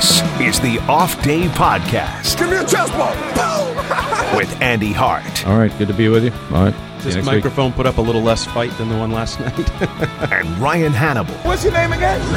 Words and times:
This 0.00 0.22
is 0.40 0.60
the 0.60 0.78
Off 0.88 1.22
Day 1.22 1.42
Podcast 1.48 2.38
Give 2.38 2.48
me 2.48 2.56
a 2.56 2.64
chest 2.64 2.90
bump. 2.94 3.14
with 4.34 4.50
Andy 4.62 4.92
Hart 4.94 5.46
All 5.46 5.58
right, 5.58 5.70
good 5.76 5.88
to 5.88 5.94
be 5.94 6.08
with 6.08 6.24
you. 6.24 6.32
All 6.56 6.64
right. 6.64 6.72
See 6.74 6.80
you 6.80 7.02
This 7.02 7.14
next 7.16 7.26
week. 7.26 7.34
microphone 7.36 7.72
put 7.74 7.84
up 7.84 7.98
a 7.98 8.00
little 8.00 8.22
less 8.22 8.46
fight 8.46 8.70
than 8.78 8.88
the 8.88 8.96
one 8.96 9.10
last 9.10 9.38
night. 9.40 9.58
and 10.32 10.48
Ryan 10.58 10.92
Hannable. 10.94 11.44
What's 11.44 11.64
your 11.64 11.74
name 11.74 11.92
again? 11.92 12.18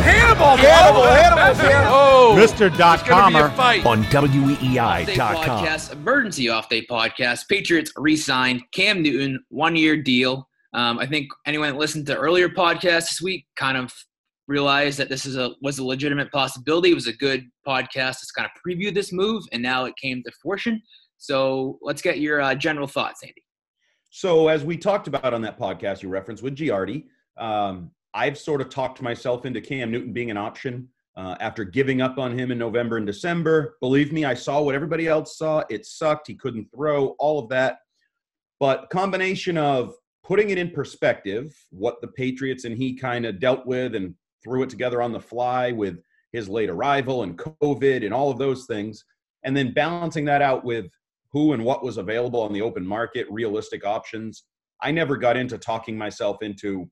Hannibal. 0.00 0.56
Hannibal. 0.58 1.02
Hannibal. 1.06 1.54
Hannibal. 1.54 1.92
Oh, 1.92 2.36
Mr. 2.38 2.76
Dot 2.78 3.00
Comer. 3.04 3.48
fight. 3.50 3.84
on 3.84 4.00
E 4.00 4.02
Day 4.04 4.10
WEEI.com. 4.10 5.44
podcast, 5.44 5.92
emergency 5.92 6.48
off 6.48 6.68
day 6.68 6.86
podcast. 6.86 7.48
Patriots 7.48 7.90
re-signed 7.96 8.62
Cam 8.70 9.02
Newton, 9.02 9.44
one 9.48 9.74
year 9.74 9.96
deal. 9.96 10.48
Um, 10.72 11.00
I 11.00 11.06
think 11.06 11.30
anyone 11.46 11.70
that 11.70 11.78
listened 11.78 12.06
to 12.06 12.16
earlier 12.16 12.48
podcasts 12.48 13.08
this 13.08 13.20
week 13.20 13.46
kind 13.56 13.76
of 13.76 13.92
realized 14.48 14.98
that 14.98 15.08
this 15.08 15.26
is 15.26 15.36
a 15.36 15.52
was 15.62 15.78
a 15.78 15.84
legitimate 15.84 16.32
possibility. 16.32 16.90
It 16.90 16.94
was 16.94 17.06
a 17.06 17.12
good 17.12 17.46
podcast 17.66 18.20
to 18.20 18.26
kind 18.34 18.48
of 18.48 18.60
preview 18.66 18.92
this 18.92 19.12
move, 19.12 19.44
and 19.52 19.62
now 19.62 19.84
it 19.84 19.94
came 20.00 20.22
to 20.24 20.32
fruition. 20.42 20.82
So 21.18 21.78
let's 21.82 22.02
get 22.02 22.18
your 22.18 22.40
uh, 22.40 22.54
general 22.54 22.86
thoughts, 22.86 23.22
Andy. 23.22 23.42
So, 24.10 24.48
as 24.48 24.64
we 24.64 24.76
talked 24.76 25.06
about 25.06 25.34
on 25.34 25.42
that 25.42 25.58
podcast 25.58 26.02
you 26.02 26.08
referenced 26.08 26.42
with 26.42 26.56
Giardi, 26.56 27.04
um, 27.36 27.90
I've 28.14 28.38
sort 28.38 28.60
of 28.60 28.70
talked 28.70 29.02
myself 29.02 29.44
into 29.44 29.60
Cam 29.60 29.90
Newton 29.90 30.12
being 30.12 30.30
an 30.30 30.38
option 30.38 30.88
uh, 31.16 31.36
after 31.40 31.64
giving 31.64 32.00
up 32.00 32.18
on 32.18 32.36
him 32.36 32.50
in 32.50 32.58
November 32.58 32.96
and 32.96 33.06
December. 33.06 33.76
Believe 33.80 34.12
me, 34.12 34.24
I 34.24 34.34
saw 34.34 34.62
what 34.62 34.74
everybody 34.74 35.08
else 35.08 35.36
saw. 35.36 35.62
It 35.68 35.84
sucked. 35.84 36.26
He 36.26 36.34
couldn't 36.34 36.68
throw, 36.74 37.08
all 37.18 37.38
of 37.38 37.48
that. 37.50 37.78
But 38.60 38.88
combination 38.90 39.58
of 39.58 39.94
putting 40.24 40.50
it 40.50 40.58
in 40.58 40.70
perspective, 40.70 41.54
what 41.70 42.00
the 42.00 42.08
Patriots 42.08 42.64
and 42.64 42.76
he 42.76 42.94
kind 42.94 43.26
of 43.26 43.40
dealt 43.40 43.66
with 43.66 43.94
and 43.94 44.14
threw 44.42 44.62
it 44.62 44.70
together 44.70 45.02
on 45.02 45.12
the 45.12 45.20
fly 45.20 45.72
with 45.72 46.00
his 46.32 46.48
late 46.48 46.70
arrival 46.70 47.22
and 47.22 47.38
COVID 47.38 48.04
and 48.04 48.12
all 48.12 48.30
of 48.30 48.38
those 48.38 48.66
things, 48.66 49.04
and 49.44 49.56
then 49.56 49.72
balancing 49.72 50.24
that 50.26 50.42
out 50.42 50.64
with 50.64 50.86
who 51.32 51.52
and 51.52 51.64
what 51.64 51.84
was 51.84 51.98
available 51.98 52.40
on 52.40 52.52
the 52.52 52.62
open 52.62 52.86
market, 52.86 53.26
realistic 53.30 53.84
options. 53.84 54.44
I 54.80 54.90
never 54.90 55.16
got 55.16 55.36
into 55.36 55.58
talking 55.58 55.96
myself 55.96 56.42
into 56.42 56.90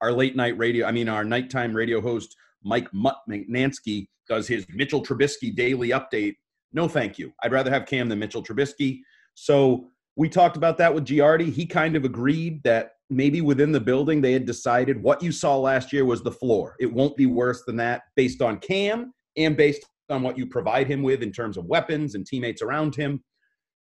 our 0.00 0.12
late 0.12 0.36
night 0.36 0.56
radio. 0.58 0.86
I 0.86 0.92
mean, 0.92 1.08
our 1.08 1.24
nighttime 1.24 1.74
radio 1.74 2.00
host, 2.00 2.36
Mike 2.62 2.92
Mutt 2.92 3.18
Mutnansky, 3.28 4.08
does 4.28 4.46
his 4.46 4.66
Mitchell 4.70 5.02
Trubisky 5.02 5.54
daily 5.54 5.90
update. 5.90 6.36
No, 6.72 6.88
thank 6.88 7.18
you. 7.18 7.32
I'd 7.42 7.52
rather 7.52 7.70
have 7.70 7.86
Cam 7.86 8.08
than 8.08 8.18
Mitchell 8.18 8.42
Trubisky. 8.42 9.00
So 9.34 9.88
we 10.16 10.28
talked 10.28 10.56
about 10.56 10.78
that 10.78 10.94
with 10.94 11.04
Giardi. 11.06 11.52
He 11.52 11.66
kind 11.66 11.96
of 11.96 12.04
agreed 12.04 12.62
that 12.62 12.92
maybe 13.10 13.40
within 13.40 13.72
the 13.72 13.80
building 13.80 14.20
they 14.20 14.32
had 14.32 14.46
decided 14.46 15.02
what 15.02 15.22
you 15.22 15.32
saw 15.32 15.58
last 15.58 15.92
year 15.92 16.04
was 16.04 16.22
the 16.22 16.30
floor. 16.30 16.76
It 16.78 16.92
won't 16.92 17.16
be 17.16 17.26
worse 17.26 17.64
than 17.66 17.76
that 17.76 18.02
based 18.14 18.40
on 18.40 18.58
Cam 18.58 19.12
and 19.36 19.56
based 19.56 19.84
on 20.08 20.22
what 20.22 20.38
you 20.38 20.46
provide 20.46 20.86
him 20.86 21.02
with 21.02 21.22
in 21.22 21.32
terms 21.32 21.56
of 21.56 21.66
weapons 21.66 22.14
and 22.14 22.24
teammates 22.24 22.62
around 22.62 22.94
him. 22.94 23.22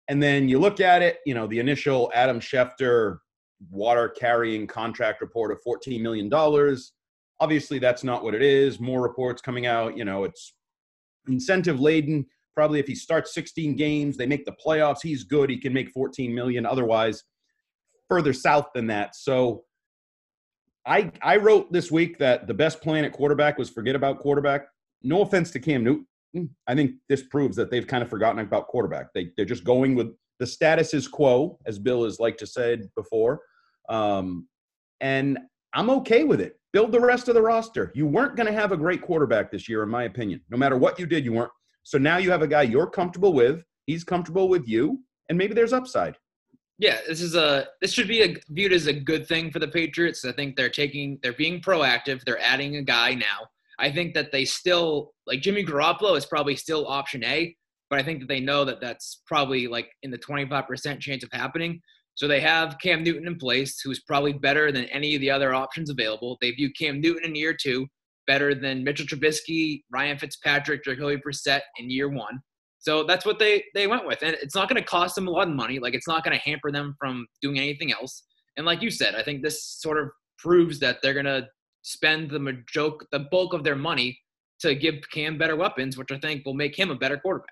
And 0.08 0.22
then 0.22 0.48
you 0.48 0.60
look 0.60 0.80
at 0.80 1.02
it, 1.02 1.18
you 1.26 1.34
know, 1.34 1.48
the 1.48 1.60
initial 1.60 2.12
Adam 2.14 2.40
Schefter 2.40 3.18
water 3.72 4.10
carrying 4.10 4.68
contract 4.68 5.22
report 5.22 5.52
of 5.52 5.60
$14 5.66 6.02
million. 6.02 6.32
Obviously, 7.40 7.80
that's 7.80 8.04
not 8.04 8.24
what 8.24 8.36
it 8.36 8.44
is. 8.44 8.80
More 8.80 9.02
reports 9.02 9.42
coming 9.42 9.66
out, 9.66 9.98
you 9.98 10.06
know, 10.06 10.24
it's 10.24 10.54
incentive 11.28 11.80
laden. 11.80 12.26
Probably 12.56 12.80
if 12.80 12.88
he 12.88 12.96
starts 12.96 13.34
16 13.34 13.76
games, 13.76 14.16
they 14.16 14.28
make 14.28 14.46
the 14.46 14.56
playoffs, 14.66 15.00
he's 15.02 15.24
good. 15.24 15.50
He 15.50 15.58
can 15.58 15.74
make 15.74 15.90
14 15.92 16.34
million. 16.34 16.66
Otherwise, 16.66 17.24
further 18.10 18.34
south 18.34 18.68
than 18.74 18.88
that. 18.88 19.16
So 19.16 19.64
I 20.86 21.12
I 21.22 21.38
wrote 21.38 21.72
this 21.72 21.92
week 21.92 22.18
that 22.20 22.48
the 22.48 22.54
best 22.54 22.82
plan 22.82 23.06
at 23.06 23.12
quarterback 23.12 23.58
was 23.58 23.70
forget 23.70 23.96
about 23.96 24.20
quarterback. 24.20 24.68
No 25.04 25.22
offense 25.22 25.52
to 25.52 25.60
Cam 25.60 25.84
Newton. 25.84 26.08
I 26.68 26.76
think 26.76 26.96
this 27.10 27.24
proves 27.24 27.56
that 27.56 27.72
they've 27.72 27.88
kind 27.88 28.04
of 28.04 28.10
forgotten 28.10 28.40
about 28.40 28.68
quarterback. 28.68 29.08
They 29.14 29.32
they're 29.36 29.46
just 29.46 29.64
going 29.64 29.96
with 29.96 30.14
the 30.40 30.48
status 30.48 30.94
is 30.94 31.08
quo, 31.08 31.58
as 31.66 31.80
Bill 31.80 32.04
has 32.04 32.20
liked 32.20 32.40
to 32.40 32.48
said 32.48 32.90
before. 32.96 33.42
Um, 33.90 34.48
and 35.02 35.38
I'm 35.74 35.90
okay 35.90 36.24
with 36.24 36.42
it. 36.42 36.60
Build 36.74 36.92
the 36.92 37.00
rest 37.00 37.30
of 37.30 37.36
the 37.36 37.42
roster. 37.42 37.92
You 37.96 38.06
weren't 38.06 38.36
going 38.36 38.48
to 38.48 38.54
have 38.54 38.74
a 38.74 38.78
great 38.78 39.02
quarterback 39.02 39.50
this 39.50 39.70
year, 39.70 39.84
in 39.84 39.90
my 39.90 40.04
opinion. 40.04 40.42
No 40.50 40.58
matter 40.58 40.78
what 40.78 41.00
you 41.00 41.06
did, 41.06 41.24
you 41.24 41.34
weren't. 41.34 41.52
So 41.84 41.98
now 41.98 42.18
you 42.18 42.32
have 42.32 42.42
a 42.42 42.48
guy 42.48 42.64
you're 42.64 42.90
comfortable 42.90 43.34
with. 43.34 43.64
He's 43.86 44.04
comfortable 44.04 44.50
with 44.50 44.68
you, 44.68 45.00
and 45.30 45.38
maybe 45.38 45.54
there's 45.54 45.74
upside. 45.74 46.18
Yeah, 46.78 47.00
this 47.08 47.22
is 47.22 47.36
a 47.36 47.68
this 47.82 47.94
should 47.94 48.08
be 48.08 48.22
a, 48.22 48.36
viewed 48.50 48.74
as 48.74 48.88
a 48.88 48.94
good 48.94 49.28
thing 49.28 49.52
for 49.52 49.60
the 49.60 49.68
Patriots. 49.68 50.26
I 50.26 50.34
think 50.34 50.56
they're 50.56 50.70
taking 50.70 51.20
they're 51.24 51.34
being 51.34 51.62
proactive. 51.62 52.24
They're 52.24 52.42
adding 52.42 52.76
a 52.76 52.82
guy 52.82 53.14
now. 53.14 53.48
I 53.80 53.92
think 53.92 54.14
that 54.14 54.32
they 54.32 54.46
still 54.46 55.14
like 55.26 55.42
Jimmy 55.42 55.64
Garoppolo 55.64 56.18
is 56.18 56.26
probably 56.26 56.56
still 56.56 56.88
option 56.88 57.24
A, 57.24 57.56
but 57.90 58.00
I 58.00 58.04
think 58.04 58.20
that 58.20 58.28
they 58.28 58.40
know 58.40 58.66
that 58.66 58.82
that's 58.82 59.22
probably 59.26 59.68
like 59.68 59.90
in 60.04 60.12
the 60.12 60.18
25% 60.18 61.00
chance 61.00 61.24
of 61.24 61.30
happening. 61.32 61.80
So 62.16 62.28
they 62.28 62.40
have 62.40 62.78
Cam 62.82 63.04
Newton 63.04 63.28
in 63.28 63.38
place, 63.38 63.82
who's 63.82 64.02
probably 64.02 64.32
better 64.34 64.72
than 64.72 64.86
any 64.86 65.16
of 65.16 65.22
the 65.22 65.30
other 65.30 65.54
options 65.54 65.90
available. 65.90 66.38
They 66.40 66.52
view 66.52 66.72
Cam 66.78 67.02
Newton 67.02 67.26
in 67.26 67.36
year 67.36 67.54
two 67.54 67.88
better 68.28 68.56
than 68.56 68.84
Mitchell 68.84 69.06
Trubisky, 69.06 69.84
Ryan 69.92 70.18
Fitzpatrick, 70.18 70.84
Jacoby 70.84 71.18
Brissett 71.18 71.62
in 71.78 71.90
year 71.90 72.10
one. 72.10 72.40
So 72.86 73.04
that's 73.04 73.26
what 73.26 73.40
they 73.40 73.64
they 73.74 73.88
went 73.88 74.06
with, 74.06 74.22
and 74.22 74.38
it's 74.44 74.54
not 74.54 74.70
going 74.70 74.80
to 74.80 74.88
cost 74.88 75.16
them 75.16 75.28
a 75.28 75.32
lot 75.32 75.48
of 75.48 75.56
money. 75.56 75.80
Like 75.80 75.96
it's 75.96 76.08
not 76.08 76.24
going 76.24 76.38
to 76.38 76.44
hamper 76.44 76.72
them 76.72 76.96
from 77.00 77.26
doing 77.42 77.58
anything 77.58 77.92
else. 77.92 78.22
And 78.58 78.66
like 78.66 78.84
you 78.84 78.92
said, 78.92 79.16
I 79.16 79.24
think 79.24 79.42
this 79.42 79.64
sort 79.64 79.98
of 79.98 80.10
proves 80.38 80.80
that 80.82 81.02
they're 81.02 81.16
going 81.16 81.26
to 81.26 81.48
spend 81.82 82.30
the 82.30 82.38
majok 82.38 83.00
the 83.12 83.26
bulk 83.32 83.54
of 83.54 83.64
their 83.64 83.76
money 83.76 84.20
to 84.60 84.76
give 84.76 84.96
Cam 85.12 85.36
better 85.36 85.56
weapons, 85.56 85.98
which 85.98 86.12
I 86.12 86.20
think 86.20 86.46
will 86.46 86.54
make 86.54 86.78
him 86.78 86.92
a 86.92 86.96
better 86.96 87.18
quarterback. 87.18 87.50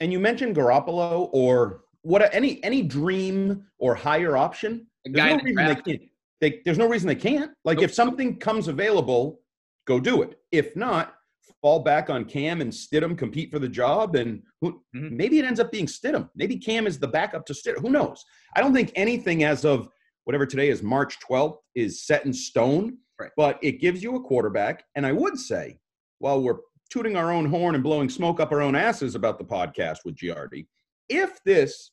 And 0.00 0.12
you 0.12 0.20
mentioned 0.20 0.54
Garoppolo 0.54 1.30
or 1.32 1.84
what 2.02 2.22
any 2.34 2.62
any 2.62 2.82
dream 2.82 3.64
or 3.78 3.94
higher 3.94 4.36
option. 4.36 4.86
There's 5.06 5.34
no 5.34 5.42
reason 5.42 5.66
they 5.66 5.74
can't. 5.76 6.02
They, 6.42 6.60
there's 6.66 6.78
no 6.78 6.88
reason 6.88 7.08
they 7.08 7.14
can't. 7.14 7.52
Like 7.64 7.78
Nope. 7.78 7.84
if 7.84 7.94
something 7.94 8.36
comes 8.38 8.68
available, 8.68 9.40
go 9.86 9.98
do 9.98 10.20
it. 10.20 10.40
If 10.50 10.76
not, 10.76 11.14
fall 11.60 11.80
back 11.80 12.08
on 12.10 12.24
Cam 12.24 12.60
and 12.60 12.72
Stidham 12.72 13.16
compete 13.16 13.50
for 13.50 13.58
the 13.58 13.68
job. 13.68 14.16
And 14.16 14.42
who, 14.60 14.82
Mhm. 14.94 15.10
maybe 15.12 15.38
it 15.38 15.44
ends 15.44 15.60
up 15.60 15.70
being 15.72 15.86
Stidham. 15.86 16.30
Maybe 16.34 16.56
Cam 16.56 16.86
is 16.86 16.98
the 16.98 17.08
backup 17.08 17.44
to 17.46 17.52
Stidham. 17.52 17.80
Who 17.80 17.90
knows? 17.90 18.24
I 18.56 18.60
don't 18.60 18.72
think 18.74 18.92
anything 18.94 19.44
as 19.44 19.64
of 19.64 19.88
whatever 20.24 20.46
today 20.46 20.68
is 20.68 20.82
March 20.82 21.18
12th 21.20 21.58
is 21.74 22.04
set 22.04 22.24
in 22.24 22.32
stone. 22.32 22.98
Right. 23.20 23.30
But 23.36 23.58
it 23.62 23.80
gives 23.80 24.02
you 24.02 24.16
a 24.16 24.20
quarterback. 24.20 24.84
And 24.94 25.04
I 25.06 25.12
would 25.12 25.38
say, 25.38 25.78
while 26.18 26.42
we're 26.42 26.60
tooting 26.90 27.16
our 27.16 27.30
own 27.32 27.46
horn 27.46 27.74
and 27.74 27.82
blowing 27.84 28.08
smoke 28.08 28.40
up 28.40 28.52
our 28.52 28.60
own 28.62 28.74
asses 28.74 29.14
about 29.14 29.38
the 29.38 29.44
podcast 29.44 29.98
with 30.04 30.16
Giardi, 30.16 30.66
if 31.08 31.42
this 31.44 31.90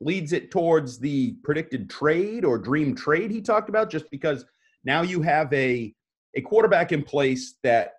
leads 0.00 0.32
it 0.32 0.50
towards 0.50 0.98
the 0.98 1.34
predicted 1.44 1.88
trade 1.88 2.44
or 2.44 2.58
dream 2.58 2.94
trade 2.94 3.30
he 3.30 3.40
talked 3.40 3.68
about, 3.68 3.88
just 3.90 4.10
because 4.10 4.44
now 4.84 5.02
you 5.02 5.22
have 5.22 5.52
a 5.52 5.94
a 6.34 6.40
quarterback 6.40 6.92
in 6.92 7.02
place 7.02 7.56
that 7.62 7.92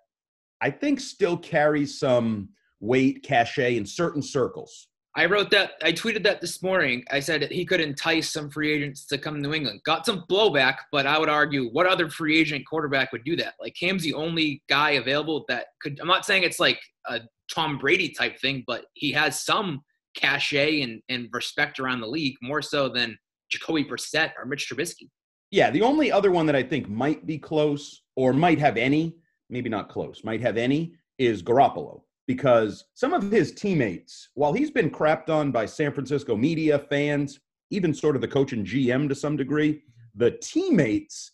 I 0.60 0.70
think 0.70 1.00
still 1.00 1.36
carries 1.36 1.98
some 1.98 2.50
weight, 2.80 3.22
cachet 3.22 3.76
in 3.76 3.86
certain 3.86 4.22
circles. 4.22 4.88
I 5.16 5.26
wrote 5.26 5.50
that. 5.52 5.72
I 5.82 5.92
tweeted 5.92 6.24
that 6.24 6.40
this 6.40 6.60
morning. 6.60 7.04
I 7.10 7.20
said 7.20 7.40
that 7.42 7.52
he 7.52 7.64
could 7.64 7.80
entice 7.80 8.32
some 8.32 8.50
free 8.50 8.72
agents 8.72 9.06
to 9.06 9.18
come 9.18 9.34
to 9.34 9.40
New 9.40 9.54
England. 9.54 9.80
Got 9.84 10.04
some 10.04 10.24
blowback, 10.28 10.78
but 10.90 11.06
I 11.06 11.18
would 11.18 11.28
argue, 11.28 11.68
what 11.70 11.86
other 11.86 12.10
free 12.10 12.38
agent 12.38 12.66
quarterback 12.66 13.12
would 13.12 13.22
do 13.22 13.36
that? 13.36 13.54
Like 13.60 13.76
Cam's 13.78 14.02
the 14.02 14.14
only 14.14 14.62
guy 14.68 14.92
available 14.92 15.44
that 15.48 15.66
could. 15.80 16.00
I'm 16.00 16.08
not 16.08 16.26
saying 16.26 16.42
it's 16.42 16.58
like 16.58 16.80
a 17.06 17.20
Tom 17.52 17.78
Brady 17.78 18.08
type 18.08 18.40
thing, 18.40 18.64
but 18.66 18.86
he 18.94 19.12
has 19.12 19.44
some 19.44 19.82
cachet 20.16 20.82
and, 20.82 21.00
and 21.08 21.28
respect 21.32 21.78
around 21.78 22.00
the 22.00 22.08
league 22.08 22.34
more 22.42 22.62
so 22.62 22.88
than 22.88 23.16
Jacoby 23.50 23.84
Brissett 23.84 24.32
or 24.36 24.46
Mitch 24.46 24.68
Trubisky. 24.68 25.10
Yeah, 25.52 25.70
the 25.70 25.82
only 25.82 26.10
other 26.10 26.32
one 26.32 26.46
that 26.46 26.56
I 26.56 26.62
think 26.64 26.88
might 26.88 27.24
be 27.24 27.38
close 27.38 28.02
or 28.16 28.32
might 28.32 28.58
have 28.58 28.76
any, 28.76 29.14
maybe 29.50 29.68
not 29.68 29.88
close, 29.88 30.24
might 30.24 30.40
have 30.40 30.56
any, 30.56 30.94
is 31.18 31.42
Garoppolo. 31.42 32.02
Because 32.26 32.84
some 32.94 33.12
of 33.12 33.30
his 33.30 33.52
teammates, 33.52 34.30
while 34.34 34.52
he's 34.52 34.70
been 34.70 34.90
crapped 34.90 35.28
on 35.28 35.52
by 35.52 35.66
San 35.66 35.92
Francisco 35.92 36.36
media, 36.36 36.78
fans, 36.78 37.40
even 37.70 37.92
sort 37.92 38.16
of 38.16 38.22
the 38.22 38.28
coach 38.28 38.52
and 38.52 38.66
GM 38.66 39.08
to 39.08 39.14
some 39.14 39.36
degree, 39.36 39.82
the 40.14 40.30
teammates 40.30 41.32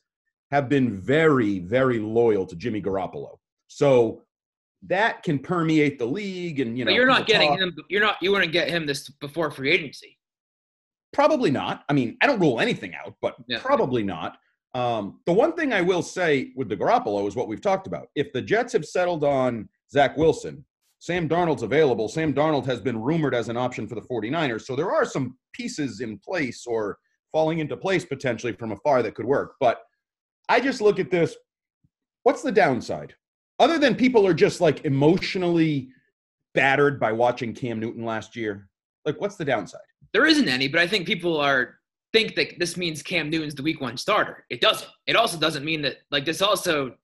have 0.50 0.68
been 0.68 1.00
very, 1.00 1.60
very 1.60 2.00
loyal 2.00 2.44
to 2.46 2.56
Jimmy 2.56 2.82
Garoppolo. 2.82 3.38
So 3.68 4.22
that 4.88 5.22
can 5.22 5.38
permeate 5.38 5.98
the 5.98 6.06
league 6.06 6.58
and 6.58 6.76
you 6.76 6.84
know 6.86 6.88
but 6.90 6.94
you're 6.94 7.06
not 7.06 7.26
getting 7.26 7.50
talk. 7.50 7.58
him 7.60 7.76
you're 7.90 8.00
not 8.00 8.16
you 8.22 8.32
wouldn't 8.32 8.50
get 8.50 8.70
him 8.70 8.86
this 8.86 9.10
before 9.10 9.50
free 9.50 9.70
agency 9.70 10.16
Probably 11.12 11.50
not. 11.50 11.82
I 11.88 11.92
mean, 11.92 12.16
I 12.22 12.26
don't 12.26 12.38
rule 12.38 12.60
anything 12.60 12.94
out, 12.94 13.16
but 13.20 13.34
Yeah. 13.48 13.58
probably 13.60 14.02
not. 14.04 14.38
Um, 14.74 15.20
the 15.26 15.32
one 15.32 15.54
thing 15.54 15.72
I 15.72 15.80
will 15.80 16.02
say 16.02 16.52
with 16.54 16.68
the 16.68 16.76
Garoppolo 16.76 17.26
is 17.26 17.34
what 17.34 17.48
we've 17.48 17.60
talked 17.60 17.86
about. 17.86 18.08
If 18.14 18.32
the 18.32 18.42
Jets 18.42 18.72
have 18.72 18.84
settled 18.84 19.24
on 19.24 19.68
Zach 19.90 20.16
Wilson, 20.16 20.64
Sam 21.00 21.28
Darnold's 21.28 21.62
available. 21.62 22.08
Sam 22.08 22.32
Darnold 22.32 22.66
has 22.66 22.80
been 22.80 23.00
rumored 23.00 23.34
as 23.34 23.48
an 23.48 23.56
option 23.56 23.88
for 23.88 23.94
the 23.94 24.02
49ers. 24.02 24.62
So 24.62 24.76
there 24.76 24.92
are 24.92 25.04
some 25.04 25.36
pieces 25.52 26.00
in 26.00 26.18
place 26.18 26.66
or 26.66 26.98
falling 27.32 27.58
into 27.58 27.76
place 27.76 28.04
potentially 28.04 28.52
from 28.52 28.72
afar 28.72 29.02
that 29.02 29.14
could 29.14 29.24
work. 29.24 29.54
But 29.60 29.80
I 30.48 30.60
just 30.60 30.80
look 30.80 30.98
at 31.00 31.10
this. 31.10 31.34
What's 32.22 32.42
the 32.42 32.52
downside? 32.52 33.14
Other 33.58 33.78
than 33.78 33.94
people 33.94 34.26
are 34.26 34.34
just 34.34 34.60
like 34.60 34.84
emotionally 34.84 35.88
battered 36.54 37.00
by 37.00 37.12
watching 37.12 37.54
Cam 37.54 37.80
Newton 37.80 38.04
last 38.04 38.36
year. 38.36 38.68
Like, 39.06 39.20
what's 39.20 39.36
the 39.36 39.44
downside? 39.44 39.80
there 40.12 40.26
isn't 40.26 40.48
any 40.48 40.68
but 40.68 40.80
i 40.80 40.86
think 40.86 41.06
people 41.06 41.36
are 41.38 41.78
think 42.12 42.34
that 42.34 42.58
this 42.58 42.76
means 42.76 43.02
cam 43.02 43.30
newton's 43.30 43.54
the 43.54 43.62
week 43.62 43.80
one 43.80 43.96
starter 43.96 44.44
it 44.50 44.60
doesn't 44.60 44.90
it 45.06 45.16
also 45.16 45.38
doesn't 45.38 45.64
mean 45.64 45.82
that 45.82 45.96
like 46.10 46.24
this 46.24 46.42
also 46.42 46.94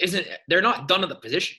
isn't 0.00 0.26
they're 0.48 0.62
not 0.62 0.88
done 0.88 1.02
at 1.02 1.08
the 1.08 1.14
position 1.14 1.56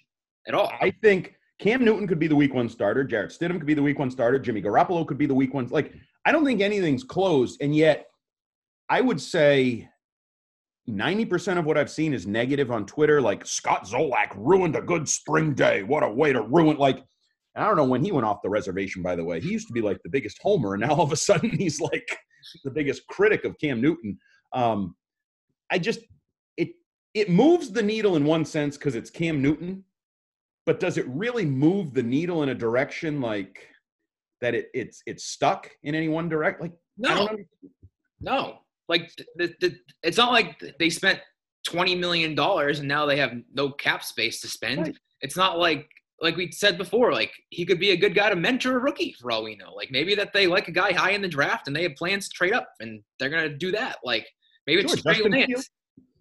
at 0.47 0.53
all 0.53 0.71
I 0.81 0.91
think 0.91 1.35
Cam 1.59 1.83
Newton 1.83 2.07
could 2.07 2.19
be 2.19 2.27
the 2.27 2.35
week 2.35 2.53
one 2.53 2.69
starter. 2.69 3.03
Jarrett 3.03 3.31
Stidham 3.31 3.57
could 3.57 3.65
be 3.65 3.73
the 3.73 3.83
week 3.83 3.99
one 3.99 4.09
starter. 4.09 4.39
Jimmy 4.39 4.61
Garoppolo 4.61 5.05
could 5.05 5.17
be 5.17 5.25
the 5.25 5.33
week 5.33 5.53
one. 5.53 5.67
Like, 5.67 5.93
I 6.25 6.31
don't 6.31 6.45
think 6.45 6.61
anything's 6.61 7.03
closed. 7.03 7.61
And 7.61 7.75
yet, 7.75 8.07
I 8.87 9.01
would 9.01 9.19
say 9.19 9.89
90% 10.89 11.59
of 11.59 11.65
what 11.65 11.77
I've 11.77 11.91
seen 11.91 12.13
is 12.13 12.25
negative 12.25 12.71
on 12.71 12.85
Twitter. 12.85 13.21
Like, 13.21 13.45
Scott 13.45 13.85
Zolak 13.85 14.31
ruined 14.37 14.77
a 14.77 14.81
good 14.81 15.07
spring 15.07 15.53
day. 15.53 15.83
What 15.83 16.01
a 16.01 16.09
way 16.09 16.31
to 16.31 16.41
ruin. 16.41 16.77
Like, 16.77 17.03
I 17.59 17.67
don't 17.67 17.77
know 17.77 17.85
when 17.85 18.03
he 18.03 18.11
went 18.11 18.25
off 18.25 18.41
the 18.41 18.49
reservation, 18.49 19.01
by 19.01 19.15
the 19.15 19.23
way. 19.23 19.39
He 19.39 19.49
used 19.49 19.67
to 19.67 19.73
be 19.73 19.81
like 19.81 20.01
the 20.03 20.09
biggest 20.09 20.39
homer. 20.41 20.73
And 20.73 20.81
now 20.81 20.93
all 20.93 21.01
of 21.01 21.11
a 21.11 21.17
sudden 21.17 21.49
he's 21.57 21.79
like 21.81 22.17
the 22.63 22.71
biggest 22.71 23.05
critic 23.07 23.45
of 23.45 23.57
Cam 23.59 23.81
Newton. 23.81 24.17
Um, 24.53 24.95
I 25.71 25.77
just, 25.79 25.99
it, 26.57 26.69
it 27.13 27.29
moves 27.29 27.71
the 27.71 27.83
needle 27.83 28.15
in 28.15 28.25
one 28.25 28.45
sense 28.45 28.77
because 28.77 28.95
it's 28.95 29.09
Cam 29.09 29.41
Newton 29.41 29.83
but 30.69 30.79
does 30.79 30.99
it 30.99 31.07
really 31.07 31.45
move 31.45 31.95
the 31.95 32.03
needle 32.03 32.43
in 32.43 32.49
a 32.49 32.53
direction 32.53 33.19
like 33.21 33.67
that 34.39 34.53
it 34.53 34.69
it's 34.75 35.01
it's 35.07 35.25
stuck 35.25 35.67
in 35.81 35.95
any 35.95 36.07
one 36.07 36.29
direct 36.29 36.61
like 36.61 36.73
no 36.95 37.27
no 38.21 38.59
like 38.87 39.11
the, 39.37 39.51
the, 39.61 39.75
it's 40.03 40.17
not 40.17 40.31
like 40.31 40.63
they 40.77 40.91
spent 40.91 41.19
20 41.65 41.95
million 41.95 42.35
dollars 42.35 42.77
and 42.79 42.87
now 42.87 43.07
they 43.07 43.17
have 43.17 43.33
no 43.51 43.71
cap 43.71 44.03
space 44.03 44.41
to 44.41 44.47
spend 44.47 44.81
Right. 44.81 44.97
it's 45.21 45.35
not 45.35 45.57
like 45.57 45.89
like 46.21 46.35
we 46.35 46.51
said 46.51 46.77
before 46.77 47.11
like 47.13 47.31
he 47.49 47.65
could 47.65 47.79
be 47.79 47.91
a 47.91 47.97
good 47.97 48.13
guy 48.13 48.29
to 48.29 48.35
mentor 48.35 48.77
a 48.77 48.79
rookie 48.79 49.13
for 49.19 49.31
all 49.31 49.43
we 49.43 49.55
know 49.55 49.73
like 49.73 49.89
maybe 49.91 50.15
that 50.15 50.33
they 50.33 50.47
like 50.47 50.67
a 50.67 50.71
guy 50.71 50.91
high 50.91 51.11
in 51.11 51.21
the 51.21 51.27
draft 51.27 51.67
and 51.67 51.75
they 51.75 51.83
have 51.83 51.95
plans 51.95 52.27
to 52.27 52.33
trade 52.35 52.53
up 52.53 52.69
and 52.79 53.01
they're 53.19 53.29
gonna 53.29 53.49
do 53.49 53.71
that 53.71 53.97
like 54.03 54.27
maybe 54.67 54.81
it's 54.81 55.01
Trey 55.01 55.13
Justin 55.13 55.31
Lance. 55.31 55.45
Fields. 55.47 55.69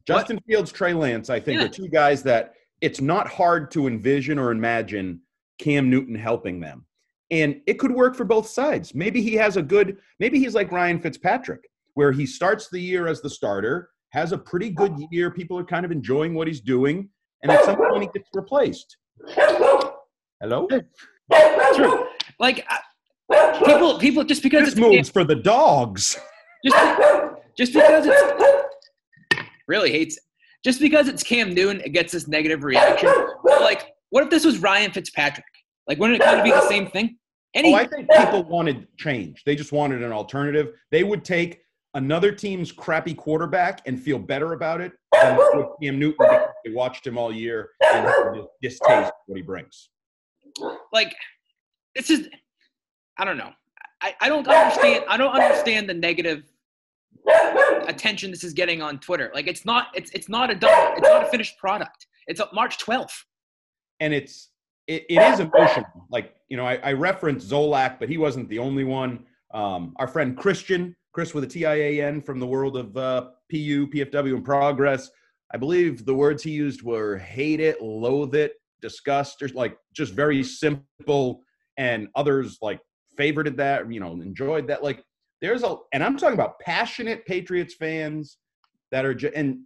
Justin 0.06 0.40
Fields, 0.48 0.72
Trey 0.72 0.94
Lance, 0.94 1.28
I 1.28 1.38
think 1.38 1.60
Yeah. 1.60 1.66
are 1.66 1.68
two 1.68 1.88
guys 1.88 2.22
that 2.22 2.54
it's 2.80 3.00
not 3.00 3.28
hard 3.28 3.70
to 3.72 3.86
envision 3.86 4.38
or 4.38 4.52
imagine 4.52 5.20
Cam 5.58 5.90
Newton 5.90 6.14
helping 6.14 6.60
them. 6.60 6.86
And 7.30 7.60
it 7.66 7.74
could 7.74 7.90
work 7.92 8.16
for 8.16 8.24
both 8.24 8.48
sides. 8.48 8.94
Maybe 8.94 9.20
he 9.20 9.34
has 9.34 9.58
a 9.58 9.62
good, 9.62 9.98
maybe 10.18 10.38
he's 10.38 10.54
like 10.54 10.72
Ryan 10.72 10.98
Fitzpatrick, 10.98 11.68
where 11.92 12.10
he 12.10 12.24
starts 12.24 12.70
the 12.70 12.80
year 12.80 13.06
as 13.06 13.20
the 13.20 13.28
starter, 13.28 13.90
has 14.10 14.32
a 14.32 14.38
pretty 14.38 14.70
good 14.70 14.94
year. 15.10 15.30
People 15.30 15.58
are 15.58 15.64
kind 15.64 15.84
of 15.84 15.92
enjoying 15.92 16.32
what 16.32 16.46
he's 16.48 16.62
doing. 16.62 17.10
And 17.42 17.52
at 17.52 17.64
some 17.66 17.76
point 17.76 18.02
he 18.02 18.08
gets 18.14 18.30
replaced. 18.32 18.96
Hello? 20.40 20.68
True. 21.74 22.06
Like 22.38 22.64
I- 22.68 23.58
people, 23.64 23.98
people 23.98 24.24
just 24.24 24.42
because 24.42 24.60
This 24.60 24.70
it's 24.72 24.80
moves 24.80 25.10
for 25.10 25.24
the 25.24 25.34
dogs. 25.34 26.16
just 26.64 26.76
just 27.56 27.72
because 27.72 28.06
it's 28.06 29.42
really 29.66 29.90
hates 29.92 30.18
just 30.64 30.80
because 30.80 31.06
it's 31.08 31.22
Cam 31.22 31.54
Newton, 31.54 31.80
it 31.84 31.90
gets 31.90 32.12
this 32.12 32.26
negative 32.26 32.64
reaction. 32.64 33.12
Like, 33.44 33.92
what 34.10 34.24
if 34.24 34.30
this 34.30 34.44
was 34.44 34.58
Ryan 34.58 34.90
Fitzpatrick? 34.90 35.44
Like, 35.86 35.98
wouldn't 35.98 36.20
it 36.20 36.24
kind 36.24 36.38
of 36.38 36.44
be 36.44 36.50
the 36.50 36.66
same 36.68 36.88
thing? 36.90 37.16
Any 37.54 37.72
Oh, 37.72 37.76
I 37.76 37.86
think 37.86 38.08
people 38.10 38.42
wanted 38.44 38.86
change. 38.98 39.42
They 39.46 39.54
just 39.54 39.72
wanted 39.72 40.02
an 40.02 40.12
alternative. 40.12 40.72
They 40.90 41.04
would 41.04 41.24
take 41.24 41.60
another 41.94 42.32
team's 42.32 42.72
crappy 42.72 43.14
quarterback 43.14 43.80
and 43.86 44.00
feel 44.02 44.18
better 44.18 44.52
about 44.52 44.80
it 44.80 44.92
than 45.12 45.36
with 45.36 45.66
Cam 45.82 45.98
Newton 45.98 46.26
they 46.64 46.72
watched 46.72 47.06
him 47.06 47.16
all 47.16 47.32
year 47.32 47.70
and 47.94 48.36
just 48.36 48.48
distaste 48.60 49.12
what 49.26 49.36
he 49.36 49.42
brings. 49.42 49.90
Like 50.92 51.14
it's 51.94 52.08
just 52.08 52.28
I 53.18 53.24
don't 53.24 53.36
know. 53.36 53.50
I, 54.00 54.14
I 54.20 54.28
don't 54.28 54.46
understand 54.46 55.04
I 55.08 55.16
don't 55.16 55.34
understand 55.34 55.88
the 55.88 55.94
negative 55.94 56.44
attention 57.86 58.30
this 58.30 58.44
is 58.44 58.52
getting 58.52 58.80
on 58.82 58.98
Twitter. 59.00 59.30
Like 59.34 59.46
it's 59.46 59.64
not 59.64 59.88
it's 59.94 60.10
it's 60.12 60.28
not 60.28 60.50
a 60.50 60.54
done 60.54 60.92
it's 60.96 61.08
not 61.08 61.26
a 61.26 61.30
finished 61.30 61.58
product. 61.58 62.06
It's 62.26 62.40
up 62.40 62.52
March 62.52 62.78
12th. 62.78 63.24
And 64.00 64.14
it's 64.14 64.50
it, 64.86 65.04
it 65.08 65.20
is 65.20 65.40
emotional. 65.40 66.06
Like 66.10 66.34
you 66.48 66.56
know, 66.56 66.66
I, 66.66 66.76
I 66.76 66.92
referenced 66.92 67.50
Zolak, 67.50 67.98
but 67.98 68.08
he 68.08 68.18
wasn't 68.18 68.48
the 68.48 68.58
only 68.58 68.84
one. 68.84 69.24
Um, 69.52 69.94
our 69.96 70.06
friend 70.08 70.36
Christian, 70.36 70.94
Chris 71.12 71.34
with 71.34 71.44
a 71.44 71.46
T 71.46 71.66
I 71.66 71.74
A 71.74 72.02
N 72.02 72.20
from 72.20 72.38
the 72.38 72.46
world 72.46 72.76
of 72.76 72.96
uh, 72.96 73.28
PU, 73.50 73.88
PFW, 73.88 74.34
and 74.34 74.44
progress. 74.44 75.10
I 75.52 75.56
believe 75.56 76.04
the 76.04 76.14
words 76.14 76.42
he 76.42 76.50
used 76.50 76.82
were 76.82 77.16
hate 77.16 77.60
it, 77.60 77.82
loathe 77.82 78.34
it, 78.34 78.54
disgust, 78.80 79.42
or 79.42 79.48
like 79.48 79.76
just 79.92 80.12
very 80.12 80.42
simple. 80.42 81.42
And 81.76 82.08
others 82.14 82.58
like 82.60 82.80
favorited 83.18 83.56
that, 83.56 83.90
you 83.92 84.00
know, 84.00 84.12
enjoyed 84.12 84.66
that. 84.68 84.82
Like 84.82 85.04
there's 85.40 85.62
a, 85.62 85.76
and 85.92 86.02
I'm 86.02 86.16
talking 86.16 86.34
about 86.34 86.58
passionate 86.60 87.24
Patriots 87.26 87.74
fans 87.74 88.38
that 88.90 89.04
are, 89.04 89.14
ju- 89.14 89.32
and 89.34 89.60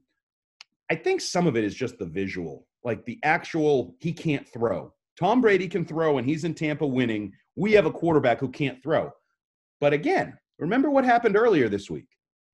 I 0.90 0.94
think 0.94 1.20
some 1.20 1.46
of 1.46 1.56
it 1.56 1.64
is 1.64 1.74
just 1.74 1.98
the 1.98 2.06
visual, 2.06 2.66
like 2.84 3.04
the 3.06 3.18
actual, 3.22 3.94
he 4.00 4.12
can't 4.12 4.46
throw. 4.46 4.92
Tom 5.18 5.40
Brady 5.40 5.68
can 5.68 5.84
throw 5.84 6.18
and 6.18 6.28
he's 6.28 6.44
in 6.44 6.54
Tampa 6.54 6.86
winning. 6.86 7.32
We 7.56 7.72
have 7.72 7.86
a 7.86 7.90
quarterback 7.90 8.40
who 8.40 8.50
can't 8.50 8.82
throw. 8.82 9.10
But 9.80 9.92
again, 9.92 10.36
remember 10.58 10.90
what 10.90 11.04
happened 11.04 11.36
earlier 11.36 11.68
this 11.68 11.88
week? 11.88 12.06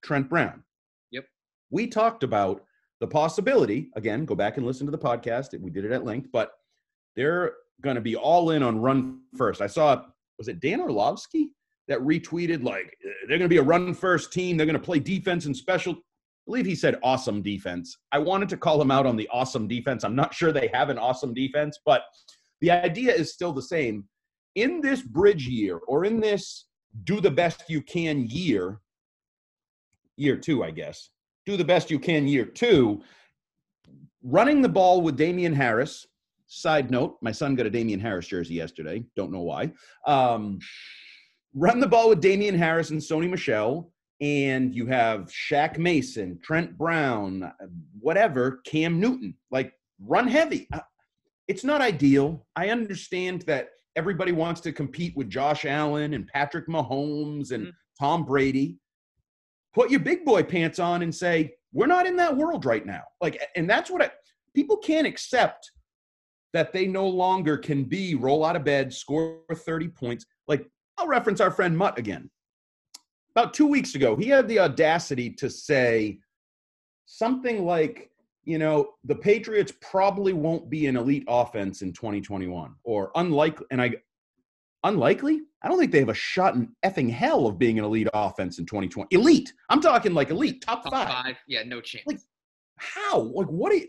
Trent 0.04 0.28
Brown. 0.28 0.62
Yep. 1.10 1.24
We 1.70 1.88
talked 1.88 2.22
about 2.22 2.62
the 3.00 3.06
possibility, 3.06 3.90
again, 3.94 4.24
go 4.24 4.34
back 4.34 4.56
and 4.56 4.66
listen 4.66 4.86
to 4.86 4.90
the 4.90 4.98
podcast. 4.98 5.58
We 5.60 5.70
did 5.70 5.84
it 5.84 5.92
at 5.92 6.04
length, 6.04 6.30
but 6.32 6.52
they're 7.16 7.52
going 7.80 7.96
to 7.96 8.02
be 8.02 8.16
all 8.16 8.50
in 8.50 8.62
on 8.62 8.80
run 8.80 9.20
first. 9.36 9.60
I 9.60 9.66
saw, 9.66 10.02
was 10.36 10.48
it 10.48 10.60
Dan 10.60 10.80
Orlovsky 10.80 11.50
that 11.86 12.00
retweeted, 12.00 12.64
like, 12.64 12.96
they're 13.28 13.38
going 13.38 13.42
to 13.42 13.48
be 13.48 13.58
a 13.58 13.62
run 13.62 13.94
first 13.94 14.32
team. 14.32 14.56
They're 14.56 14.66
going 14.66 14.74
to 14.74 14.84
play 14.84 14.98
defense 14.98 15.46
and 15.46 15.56
special. 15.56 15.94
I 15.94 15.96
believe 16.46 16.66
he 16.66 16.74
said 16.74 16.98
awesome 17.02 17.42
defense. 17.42 17.96
I 18.10 18.18
wanted 18.18 18.48
to 18.50 18.56
call 18.56 18.80
him 18.80 18.90
out 18.90 19.06
on 19.06 19.16
the 19.16 19.28
awesome 19.30 19.68
defense. 19.68 20.02
I'm 20.02 20.16
not 20.16 20.34
sure 20.34 20.50
they 20.50 20.70
have 20.72 20.88
an 20.88 20.98
awesome 20.98 21.34
defense, 21.34 21.78
but 21.84 22.02
the 22.60 22.70
idea 22.70 23.14
is 23.14 23.32
still 23.32 23.52
the 23.52 23.62
same. 23.62 24.04
In 24.54 24.80
this 24.80 25.02
bridge 25.02 25.46
year 25.46 25.78
or 25.86 26.04
in 26.04 26.20
this 26.20 26.66
do 27.04 27.20
the 27.20 27.30
best 27.30 27.64
you 27.68 27.80
can 27.82 28.26
year, 28.26 28.80
year 30.16 30.36
two, 30.36 30.64
I 30.64 30.72
guess, 30.72 31.10
do 31.48 31.56
the 31.56 31.64
best 31.64 31.90
you 31.90 31.98
can 31.98 32.28
year 32.28 32.44
two, 32.44 33.00
running 34.22 34.60
the 34.60 34.68
ball 34.68 35.00
with 35.00 35.16
Damien 35.16 35.54
Harris. 35.54 36.06
Side 36.46 36.90
note, 36.90 37.16
my 37.22 37.32
son 37.32 37.54
got 37.54 37.64
a 37.66 37.70
Damien 37.70 38.00
Harris 38.00 38.26
jersey 38.26 38.54
yesterday. 38.54 39.02
Don't 39.16 39.32
know 39.32 39.40
why. 39.40 39.72
Um, 40.06 40.58
run 41.54 41.80
the 41.80 41.86
ball 41.86 42.10
with 42.10 42.20
Damien 42.20 42.54
Harris 42.56 42.90
and 42.90 43.00
Sony 43.00 43.28
Michel, 43.30 43.90
and 44.20 44.74
you 44.74 44.86
have 44.86 45.30
Shaq 45.30 45.78
Mason, 45.78 46.38
Trent 46.42 46.76
Brown, 46.76 47.50
whatever, 47.98 48.60
Cam 48.66 49.00
Newton. 49.00 49.34
Like, 49.50 49.72
run 50.04 50.28
heavy. 50.28 50.68
Uh, 50.72 50.80
It's 51.48 51.64
not 51.64 51.80
ideal. 51.80 52.46
I 52.56 52.68
understand 52.68 53.42
that 53.46 53.68
everybody 53.96 54.32
wants 54.32 54.60
to 54.62 54.72
compete 54.72 55.16
with 55.16 55.30
Josh 55.30 55.64
Allen 55.64 56.12
and 56.12 56.26
Patrick 56.26 56.66
Mahomes 56.68 57.52
and 57.52 57.68
Mhm. 57.68 57.72
Tom 57.98 58.24
Brady. 58.26 58.78
Put 59.74 59.90
your 59.90 60.00
big 60.00 60.24
boy 60.24 60.42
pants 60.42 60.78
on 60.78 61.02
and 61.02 61.14
say, 61.14 61.54
we're 61.72 61.86
not 61.86 62.06
in 62.06 62.16
that 62.16 62.36
world 62.36 62.64
right 62.64 62.84
now. 62.84 63.02
Like, 63.20 63.40
and 63.54 63.68
that's 63.68 63.90
what 63.90 64.02
I, 64.02 64.10
people 64.54 64.76
can't 64.76 65.06
accept 65.06 65.70
that 66.52 66.72
they 66.72 66.86
no 66.86 67.06
longer 67.06 67.58
can 67.58 67.84
be 67.84 68.14
roll 68.14 68.44
out 68.44 68.56
of 68.56 68.64
bed, 68.64 68.92
score 68.92 69.40
30 69.52 69.88
points. 69.88 70.26
Like, 70.46 70.66
I'll 70.96 71.06
reference 71.06 71.40
our 71.40 71.50
friend 71.50 71.76
Mutt 71.76 71.98
again. 71.98 72.30
About 73.36 73.54
two 73.54 73.66
weeks 73.66 73.94
ago, 73.94 74.16
he 74.16 74.28
had 74.28 74.48
the 74.48 74.58
audacity 74.58 75.30
to 75.30 75.50
say 75.50 76.18
something 77.06 77.64
like, 77.64 78.10
you 78.44 78.58
know, 78.58 78.94
the 79.04 79.14
Patriots 79.14 79.72
probably 79.82 80.32
won't 80.32 80.70
be 80.70 80.86
an 80.86 80.96
elite 80.96 81.24
offense 81.28 81.82
in 81.82 81.92
2021 81.92 82.74
or 82.82 83.10
unlikely. 83.14 83.66
And 83.70 83.80
I, 83.80 83.92
unlikely? 84.84 85.40
I 85.62 85.68
don't 85.68 85.78
think 85.78 85.92
they 85.92 85.98
have 85.98 86.08
a 86.08 86.14
shot 86.14 86.54
in 86.54 86.68
effing 86.84 87.10
hell 87.10 87.46
of 87.46 87.58
being 87.58 87.78
an 87.78 87.84
elite 87.84 88.08
offense 88.14 88.58
in 88.58 88.66
2020. 88.66 89.14
Elite. 89.14 89.52
I'm 89.68 89.80
talking 89.80 90.14
like 90.14 90.30
elite, 90.30 90.62
top, 90.62 90.84
Top 90.84 90.92
five. 90.92 91.08
five. 91.08 91.36
Yeah, 91.48 91.62
no 91.64 91.80
chance. 91.80 92.04
Like, 92.06 92.20
How? 92.76 93.20
Like, 93.20 93.48
what 93.48 93.70
do 93.72 93.78
you? 93.78 93.88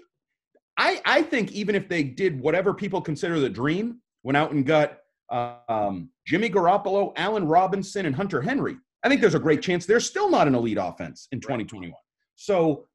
I 0.77 1.01
I 1.05 1.21
think 1.21 1.51
even 1.51 1.75
if 1.75 1.87
they 1.89 2.03
did 2.03 2.39
whatever 2.39 2.73
people 2.73 3.01
consider 3.01 3.39
the 3.39 3.49
dream, 3.49 4.01
went 4.23 4.37
out 4.37 4.51
and 4.51 4.65
got 4.65 4.97
um, 5.29 6.09
Jimmy 6.25 6.49
Garoppolo, 6.49 7.13
Allen 7.15 7.45
Robinson, 7.45 8.05
and 8.07 8.15
Hunter 8.15 8.41
Henry, 8.41 8.77
I 9.03 9.09
think 9.09 9.21
there's 9.21 9.35
a 9.35 9.39
great 9.39 9.61
chance 9.61 9.85
they're 9.85 9.99
still 9.99 10.29
not 10.29 10.47
an 10.47 10.55
elite 10.55 10.79
offense 10.81 11.27
in 11.31 11.39
2021. 11.39 11.93
So 12.35 12.85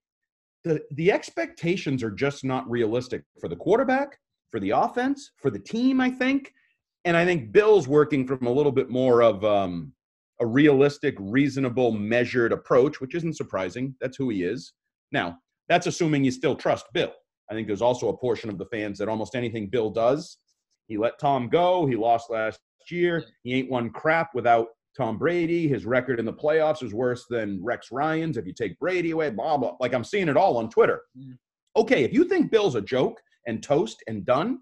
the 0.65 0.81
the 0.93 1.13
expectations 1.13 2.03
are 2.03 2.11
just 2.11 2.45
not 2.45 2.69
realistic 2.69 3.23
for 3.41 3.49
the 3.49 3.57
quarterback, 3.57 4.19
for 4.51 4.59
the 4.59 4.71
offense, 4.71 5.31
for 5.37 5.51
the 5.51 5.59
team. 5.59 6.01
I 6.01 6.11
think, 6.11 6.53
and 7.05 7.17
I 7.17 7.25
think 7.25 7.53
Bill's 7.53 7.89
working 7.89 8.27
from 8.27 8.47
a 8.47 8.53
little 8.53 8.73
bit 8.73 8.91
more 8.91 9.23
of 9.23 9.45
um, 9.45 9.93
a 10.41 10.47
realistic, 10.47 11.15
reasonable, 11.19 11.93
measured 11.93 12.53
approach, 12.53 13.01
which 13.01 13.15
isn't 13.15 13.37
surprising. 13.37 13.95
That's 14.01 14.17
who 14.17 14.31
he 14.31 14.43
is. 14.43 14.73
Now, 15.13 15.39
that's 15.69 15.87
assuming 15.87 16.25
you 16.25 16.31
still 16.31 16.57
trust 16.57 16.87
Bill. 16.93 17.13
I 17.51 17.55
think 17.55 17.67
there's 17.67 17.83
also 17.83 18.09
a 18.09 18.17
portion 18.17 18.51
of 18.51 18.59
the 18.59 18.67
fans 18.67 18.99
that 18.99 19.09
almost 19.09 19.35
anything 19.35 19.69
Bill 19.69 19.91
does, 19.91 20.39
he 20.87 20.97
let 20.97 21.19
Tom 21.19 21.49
go. 21.49 21.87
He 21.87 21.97
lost 21.97 22.31
last 22.31 22.61
year. 22.91 23.25
He 23.43 23.55
ain't 23.55 23.71
won 23.71 23.91
crap 23.91 24.35
without 24.35 24.69
Tom 24.97 25.19
Brady. 25.19 25.69
His 25.69 25.87
record 25.87 26.19
in 26.19 26.27
the 26.27 26.33
playoffs 26.33 26.83
is 26.83 26.95
worse 26.95 27.27
than 27.29 27.63
Rex 27.63 27.91
Ryan's. 27.91 28.37
If 28.37 28.47
you 28.47 28.53
take 28.53 28.79
Brady 28.79 29.11
away, 29.13 29.31
blah, 29.31 29.57
blah. 29.57 29.77
Like 29.81 29.95
I'm 29.95 30.05
seeing 30.05 30.29
it 30.29 30.37
all 30.37 30.57
on 30.57 30.69
Twitter. 30.69 31.03
Mm. 31.19 31.37
Okay, 31.77 32.05
if 32.05 32.13
you 32.13 32.25
think 32.25 32.51
Bill's 32.51 32.77
a 32.77 32.81
joke 32.81 33.21
and 33.47 33.63
toast 33.63 34.03
and 34.07 34.25
done, 34.25 34.61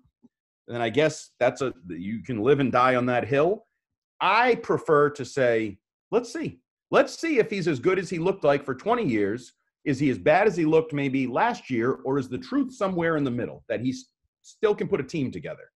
then 0.68 0.80
I 0.80 0.88
guess 0.88 1.30
that's 1.40 1.60
a 1.60 1.72
you 1.88 2.22
can 2.22 2.42
live 2.42 2.60
and 2.60 2.70
die 2.70 2.94
on 2.94 3.06
that 3.06 3.26
hill. 3.26 3.66
I 4.20 4.54
prefer 4.56 5.10
to 5.10 5.24
say, 5.24 5.78
let's 6.10 6.32
see. 6.32 6.60
Let's 6.90 7.18
see 7.18 7.38
if 7.38 7.50
he's 7.50 7.68
as 7.68 7.80
good 7.80 7.98
as 7.98 8.10
he 8.10 8.18
looked 8.18 8.44
like 8.44 8.64
for 8.64 8.74
20 8.74 9.04
years. 9.04 9.54
Is 9.84 9.98
he 9.98 10.10
as 10.10 10.18
bad 10.18 10.46
as 10.46 10.56
he 10.56 10.64
looked 10.64 10.92
maybe 10.92 11.26
last 11.26 11.70
year, 11.70 11.94
or 12.04 12.18
is 12.18 12.28
the 12.28 12.38
truth 12.38 12.72
somewhere 12.72 13.16
in 13.16 13.24
the 13.24 13.30
middle 13.30 13.64
that 13.68 13.80
he 13.80 13.94
still 14.42 14.74
can 14.74 14.86
put 14.86 15.00
a 15.00 15.04
team 15.04 15.32
together? 15.32 15.70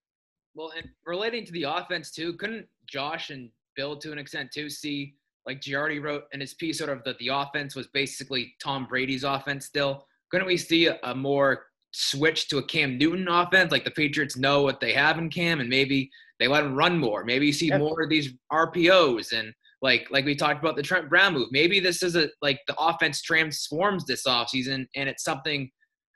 Well, 0.55 0.73
and 0.77 0.89
relating 1.05 1.45
to 1.45 1.53
the 1.53 1.65
offense 1.65 2.13
too, 2.13 2.35
couldn't 2.35 2.67
Josh 2.87 3.31
and 3.31 3.51
Bill 3.75 3.97
to 3.97 4.13
an 4.13 4.19
extent 4.19 4.51
too 4.53 4.71
see 4.71 5.17
like 5.45 5.61
Giardi 5.61 6.03
wrote 6.03 6.25
in 6.33 6.41
his 6.41 6.55
piece 6.55 6.79
sort 6.79 6.91
of 6.91 7.05
that 7.05 7.19
the 7.19 7.29
offense 7.29 7.75
was 7.75 7.87
basically 7.89 8.55
Tom 8.63 8.87
Brady's 8.87 9.25
offense 9.25 9.67
still? 9.67 10.07
Couldn't 10.31 10.47
we 10.47 10.57
see 10.57 10.87
a, 10.87 10.99
a 11.03 11.15
more 11.15 11.67
switch 11.93 12.49
to 12.49 12.59
a 12.59 12.63
Cam 12.63 12.99
Newton 12.99 13.29
offense? 13.29 13.73
Like 13.73 13.85
the 13.85 13.91
Patriots 13.91 14.37
know 14.37 14.63
what 14.63 14.81
they 14.81 14.93
have 14.93 15.19
in 15.19 15.31
Cam 15.31 15.61
and 15.61 15.69
maybe 15.69 16.11
they 16.39 16.49
let 16.49 16.65
him 16.65 16.75
run 16.75 16.99
more. 16.99 17.25
Maybe 17.25 17.47
you 17.47 17.53
see 17.53 17.69
Yeah. 17.69 17.79
more 17.79 18.03
of 18.03 18.11
these 18.11 18.33
RPOs 18.53 19.33
and 19.33 19.53
like 19.83 20.07
like 20.11 20.25
we 20.25 20.35
talked 20.35 20.61
about 20.61 20.77
the 20.77 20.83
Trent 20.83 21.09
Brown 21.09 21.35
move. 21.35 21.49
Maybe 21.51 21.81
this 21.81 22.03
is 22.03 22.17
a 22.17 22.29
like 22.43 22.59
the 22.67 22.77
offense 22.79 23.23
transforms 23.23 24.05
this 24.07 24.25
offseason 24.27 24.87
and 24.95 25.09
it's 25.09 25.25
something 25.25 25.71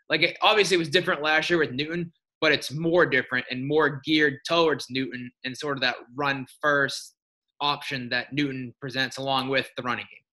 like 0.08 0.22
it 0.22 0.36
obviously 0.42 0.74
it 0.74 0.78
was 0.78 0.88
different 0.88 1.22
last 1.22 1.50
year 1.50 1.58
with 1.58 1.72
Newton, 1.72 2.12
but 2.40 2.52
it's 2.52 2.72
more 2.72 3.06
different 3.06 3.46
and 3.50 3.66
more 3.66 4.00
geared 4.04 4.38
towards 4.48 4.86
Newton 4.90 5.30
and 5.44 5.56
sort 5.56 5.76
of 5.76 5.82
that 5.82 5.96
run 6.16 6.46
first 6.60 7.14
option 7.60 8.08
that 8.08 8.32
Newton 8.32 8.74
presents 8.80 9.18
along 9.18 9.48
with 9.48 9.68
the 9.76 9.82
running 9.82 10.06
game. 10.10 10.24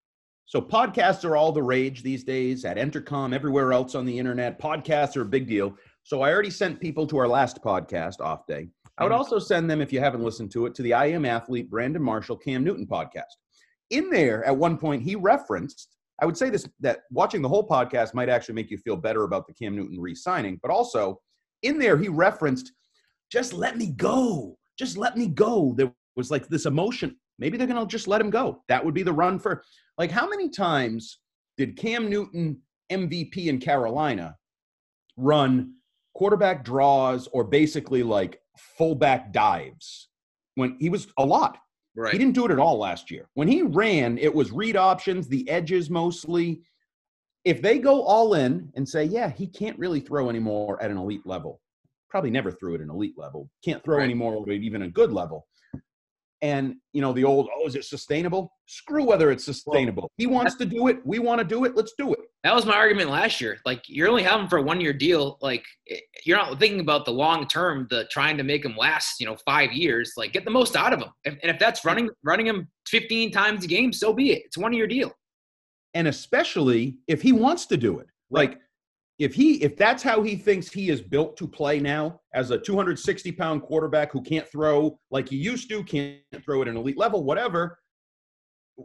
So 0.48 0.62
podcasts 0.62 1.26
are 1.26 1.36
all 1.36 1.52
the 1.52 1.62
rage 1.62 2.04
these 2.04 2.24
days 2.24 2.64
at 2.64 2.78
Entercom, 2.78 3.36
everywhere 3.36 3.74
else 3.74 3.96
on 3.96 4.06
the 4.06 4.18
internet. 4.18 4.62
Podcasts 4.62 5.18
are 5.18 5.24
a 5.24 5.26
big 5.26 5.46
deal. 5.46 5.76
So 6.04 6.22
I 6.22 6.32
already 6.32 6.52
sent 6.52 6.80
people 6.80 7.06
to 7.08 7.18
our 7.18 7.28
last 7.28 7.62
podcast, 7.62 8.22
Off 8.22 8.48
Day. 8.48 8.70
I 8.98 9.04
would 9.04 9.12
Mhm. 9.12 9.18
also 9.18 9.40
send 9.40 9.70
them, 9.70 9.82
if 9.82 9.92
you 9.92 10.00
haven't 10.00 10.24
listened 10.24 10.52
to 10.52 10.66
it, 10.66 10.74
to 10.76 10.82
the 10.82 10.94
I 10.94 11.08
Am 11.08 11.26
Athlete 11.26 11.70
Brandon 11.70 12.02
Marshall 12.02 12.38
Cam 12.38 12.64
Newton 12.64 12.88
podcast. 12.88 13.36
In 13.90 14.10
there, 14.10 14.42
at 14.46 14.56
one 14.56 14.78
point, 14.78 15.04
he 15.04 15.18
referenced, 15.18 15.90
I 16.22 16.26
would 16.26 16.38
say 16.38 16.50
this, 16.50 16.66
that 16.80 17.02
watching 17.12 17.42
the 17.42 17.50
whole 17.50 17.68
podcast 17.68 18.14
might 18.14 18.30
actually 18.30 18.56
make 18.56 18.72
you 18.72 18.78
feel 18.78 18.96
better 18.96 19.26
about 19.26 19.48
the 19.48 19.54
Cam 19.54 19.76
Newton 19.76 20.00
re 20.00 20.16
signing, 20.16 20.60
but 20.62 20.72
also 20.72 21.20
in 21.62 21.78
there, 21.78 21.98
he 21.98 22.08
referenced, 22.08 22.72
just 23.30 23.52
let 23.52 23.78
me 23.78 23.88
go. 23.92 24.58
Just 24.80 24.96
let 24.96 25.18
me 25.18 25.28
go. 25.28 25.74
There 25.76 25.94
was 26.16 26.32
like 26.32 26.48
this 26.48 26.66
emotion. 26.66 27.20
Maybe 27.40 27.58
they're 27.58 27.68
going 27.68 27.80
to 27.80 27.90
just 27.90 28.08
let 28.08 28.22
him 28.22 28.30
go. 28.30 28.64
That 28.68 28.84
would 28.84 28.94
be 28.94 29.04
the 29.04 29.14
run 29.14 29.40
for, 29.40 29.64
like, 29.98 30.12
how 30.12 30.28
many 30.28 30.50
times 30.50 31.20
did 31.58 31.78
Cam 31.78 32.10
Newton, 32.10 32.62
MVP 32.92 33.48
in 33.48 33.60
Carolina, 33.60 34.36
run 35.18 35.74
quarterback 36.14 36.64
draws 36.64 37.28
or 37.28 37.44
basically 37.44 38.02
like 38.04 38.40
fullback 38.78 39.32
dives 39.32 40.10
when 40.56 40.78
he 40.80 40.90
was 40.90 41.08
a 41.18 41.26
lot? 41.26 41.58
Right. 41.96 42.12
He 42.12 42.20
didn't 42.20 42.36
do 42.36 42.46
it 42.46 42.52
at 42.52 42.60
all 42.60 42.78
last 42.78 43.10
year. 43.10 43.28
When 43.34 43.48
he 43.48 43.64
ran, 43.64 44.18
it 44.20 44.34
was 44.34 44.52
read 44.52 44.76
options, 44.76 45.28
the 45.28 45.48
edges 45.50 45.90
mostly. 45.90 46.62
If 47.44 47.62
they 47.62 47.80
go 47.80 48.04
all 48.04 48.36
in 48.36 48.72
and 48.76 48.88
say, 48.88 49.04
yeah, 49.06 49.30
he 49.30 49.48
can't 49.48 49.78
really 49.80 50.00
throw 50.00 50.30
anymore 50.30 50.82
at 50.82 50.92
an 50.92 50.98
elite 50.98 51.26
level, 51.26 51.60
probably 52.10 52.30
never 52.30 52.52
threw 52.52 52.76
at 52.76 52.82
an 52.82 52.90
elite 52.90 53.18
level, 53.18 53.50
can't 53.66 53.84
throw 53.84 53.98
Right. 53.98 54.04
anymore 54.04 54.44
at 54.48 54.56
even 54.56 54.84
a 54.84 54.90
good 54.90 55.12
level. 55.12 55.48
And, 56.42 56.76
you 56.94 57.02
know, 57.02 57.14
the 57.14 57.24
old, 57.24 57.50
oh, 57.56 57.66
is 57.66 57.76
it 57.76 57.84
sustainable? 57.84 58.52
Screw 58.68 59.04
whether 59.04 59.32
it's 59.32 59.44
sustainable. 59.44 60.12
he 60.18 60.28
wants 60.28 60.54
to 60.56 60.66
do 60.66 60.88
it. 60.88 61.00
We 61.04 61.18
want 61.18 61.40
to 61.40 61.46
do 61.46 61.66
it. 61.66 61.76
Let's 61.76 61.94
do 61.98 62.14
it. 62.14 62.20
That 62.44 62.54
was 62.54 62.66
my 62.66 62.76
argument 62.76 63.10
last 63.10 63.42
year. 63.42 63.58
Like 63.66 63.82
you're 63.88 64.08
only 64.08 64.22
having 64.22 64.48
for 64.48 64.60
a 64.60 64.62
one 64.62 64.80
year 64.80 64.94
deal. 64.94 65.40
Like 65.42 65.66
you're 66.26 66.38
not 66.38 66.60
thinking 66.60 66.80
about 66.80 67.06
the 67.06 67.12
long 67.12 67.48
term, 67.48 67.88
the 67.90 68.06
trying 68.12 68.38
to 68.38 68.44
make 68.44 68.64
him 68.64 68.76
last, 68.78 69.20
you 69.20 69.26
know, 69.26 69.36
five 69.46 69.72
years. 69.72 70.14
Like 70.16 70.32
get 70.32 70.46
the 70.46 70.52
most 70.52 70.76
out 70.76 70.94
of 70.94 71.00
him. 71.02 71.10
And 71.26 71.40
if 71.44 71.58
that's 71.58 71.84
running 71.84 72.10
running 72.24 72.46
him 72.46 72.68
15 72.88 73.32
times 73.32 73.66
a 73.66 73.68
game, 73.68 73.92
so 73.92 74.14
be 74.14 74.32
it. 74.34 74.44
It's 74.46 74.58
a 74.58 74.60
one 74.60 74.74
year 74.74 74.86
deal. 74.88 75.12
and 75.96 76.08
especially 76.08 76.98
if 77.08 77.22
he 77.22 77.32
wants 77.32 77.66
to 77.68 77.78
do 77.78 77.98
it 78.00 78.08
like 78.30 78.60
if 79.20 79.34
he 79.34 79.56
if 79.64 79.76
that's 79.76 80.04
how 80.04 80.22
he 80.22 80.36
thinks 80.36 80.72
he 80.72 80.90
is 80.90 81.02
built 81.02 81.38
to 81.38 81.48
play 81.48 81.80
now 81.80 82.20
as 82.34 82.52
a 82.52 82.58
260 82.58 83.32
pound 83.34 83.62
quarterback 83.62 84.12
who 84.12 84.22
can't 84.22 84.48
throw 84.48 84.98
like 85.12 85.28
he 85.30 85.36
used 85.36 85.70
to 85.70 85.84
can't 85.84 86.22
throw 86.44 86.62
at 86.62 86.68
an 86.68 86.78
elite 86.78 86.98
level 86.98 87.24
whatever 87.24 87.78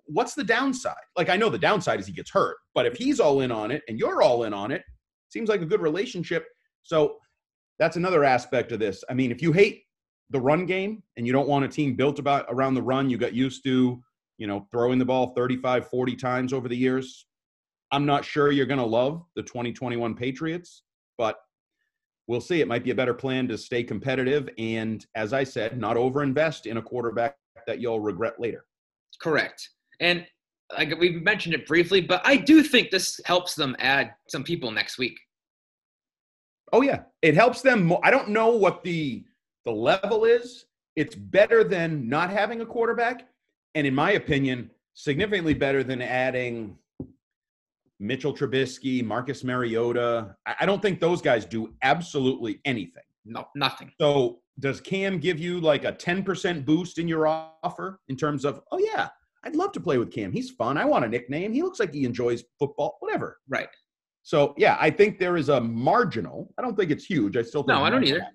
what's 0.06 0.34
the 0.34 0.44
downside 0.44 0.94
like 1.16 1.28
i 1.28 1.36
know 1.36 1.50
the 1.50 1.58
downside 1.58 2.00
is 2.00 2.06
he 2.06 2.12
gets 2.12 2.30
hurt 2.30 2.56
but 2.74 2.86
if 2.86 2.96
he's 2.96 3.20
all 3.20 3.40
in 3.40 3.52
on 3.52 3.70
it 3.70 3.82
and 3.88 3.98
you're 3.98 4.22
all 4.22 4.44
in 4.44 4.54
on 4.54 4.70
it 4.70 4.82
seems 5.28 5.48
like 5.48 5.60
a 5.60 5.66
good 5.66 5.82
relationship 5.82 6.46
so 6.82 7.16
that's 7.78 7.96
another 7.96 8.24
aspect 8.24 8.72
of 8.72 8.78
this 8.78 9.04
i 9.10 9.14
mean 9.14 9.30
if 9.30 9.42
you 9.42 9.52
hate 9.52 9.82
the 10.30 10.40
run 10.40 10.64
game 10.64 11.02
and 11.18 11.26
you 11.26 11.32
don't 11.32 11.48
want 11.48 11.64
a 11.64 11.68
team 11.68 11.94
built 11.94 12.18
about 12.18 12.46
around 12.48 12.72
the 12.72 12.82
run 12.82 13.10
you 13.10 13.18
got 13.18 13.34
used 13.34 13.62
to 13.62 14.02
you 14.42 14.48
know, 14.48 14.66
throwing 14.72 14.98
the 14.98 15.04
ball 15.04 15.28
35, 15.36 15.88
40 15.88 16.16
times 16.16 16.52
over 16.52 16.66
the 16.66 16.76
years. 16.76 17.26
I'm 17.92 18.06
not 18.06 18.24
sure 18.24 18.50
you're 18.50 18.66
going 18.66 18.80
to 18.80 18.86
love 18.86 19.22
the 19.36 19.42
2021 19.42 20.14
Patriots, 20.14 20.82
but 21.18 21.36
we'll 22.26 22.40
see. 22.40 22.60
It 22.62 22.66
might 22.66 22.82
be 22.82 22.90
a 22.90 22.94
better 22.94 23.14
plan 23.14 23.46
to 23.48 23.58
stay 23.58 23.84
competitive 23.84 24.48
and, 24.58 25.06
as 25.14 25.34
I 25.34 25.44
said, 25.44 25.78
not 25.78 25.96
overinvest 25.96 26.66
in 26.66 26.78
a 26.78 26.82
quarterback 26.82 27.36
that 27.66 27.80
you'll 27.80 28.00
regret 28.00 28.40
later. 28.40 28.64
Correct. 29.20 29.68
And 30.00 30.26
like 30.76 30.98
we've 30.98 31.22
mentioned 31.22 31.54
it 31.54 31.66
briefly, 31.66 32.00
but 32.00 32.22
I 32.24 32.36
do 32.36 32.62
think 32.62 32.90
this 32.90 33.20
helps 33.26 33.54
them 33.54 33.76
add 33.78 34.14
some 34.28 34.42
people 34.42 34.70
next 34.70 34.96
week. 34.96 35.18
Oh 36.72 36.80
yeah, 36.80 37.02
it 37.20 37.34
helps 37.34 37.60
them. 37.60 37.86
Mo- 37.86 38.00
I 38.02 38.10
don't 38.10 38.30
know 38.30 38.48
what 38.48 38.82
the 38.82 39.24
the 39.66 39.70
level 39.70 40.24
is. 40.24 40.64
It's 40.96 41.14
better 41.14 41.62
than 41.62 42.08
not 42.08 42.30
having 42.30 42.62
a 42.62 42.66
quarterback, 42.66 43.28
and 43.74 43.86
in 43.86 43.94
my 43.94 44.12
opinion, 44.12 44.70
significantly 44.94 45.54
better 45.54 45.84
than 45.84 46.00
adding 46.00 46.78
Mitchell 48.02 48.34
Trubisky, 48.34 49.04
Marcus 49.04 49.44
Mariota. 49.44 50.34
I, 50.44 50.56
I 50.60 50.66
don't 50.66 50.82
think 50.82 51.00
those 51.00 51.22
guys 51.22 51.44
do 51.46 51.72
absolutely 51.82 52.60
anything. 52.64 53.04
No, 53.24 53.46
nothing. 53.54 53.92
So 54.00 54.40
does 54.58 54.80
Cam 54.80 55.18
give 55.18 55.38
you 55.38 55.60
like 55.60 55.84
a 55.84 55.92
10% 55.92 56.64
boost 56.64 56.98
in 56.98 57.06
your 57.06 57.26
offer 57.28 58.00
in 58.08 58.16
terms 58.16 58.44
of, 58.44 58.60
oh 58.72 58.78
yeah, 58.78 59.08
I'd 59.44 59.54
love 59.56 59.72
to 59.72 59.80
play 59.80 59.98
with 59.98 60.10
Cam. 60.12 60.32
He's 60.32 60.50
fun. 60.50 60.76
I 60.76 60.84
want 60.84 61.04
a 61.04 61.08
nickname. 61.08 61.52
He 61.52 61.62
looks 61.62 61.78
like 61.80 61.94
he 61.94 62.04
enjoys 62.04 62.44
football, 62.58 62.96
whatever. 62.98 63.38
Right. 63.48 63.68
So 64.24 64.54
yeah, 64.56 64.76
I 64.80 64.90
think 64.90 65.18
there 65.18 65.36
is 65.36 65.48
a 65.48 65.60
marginal. 65.60 66.52
I 66.58 66.62
don't 66.62 66.76
think 66.76 66.90
it's 66.90 67.04
huge. 67.04 67.36
I 67.36 67.42
still 67.42 67.62
think 67.62 67.78
No, 67.78 67.84
I 67.84 67.90
don't 67.90 68.04
either. 68.04 68.26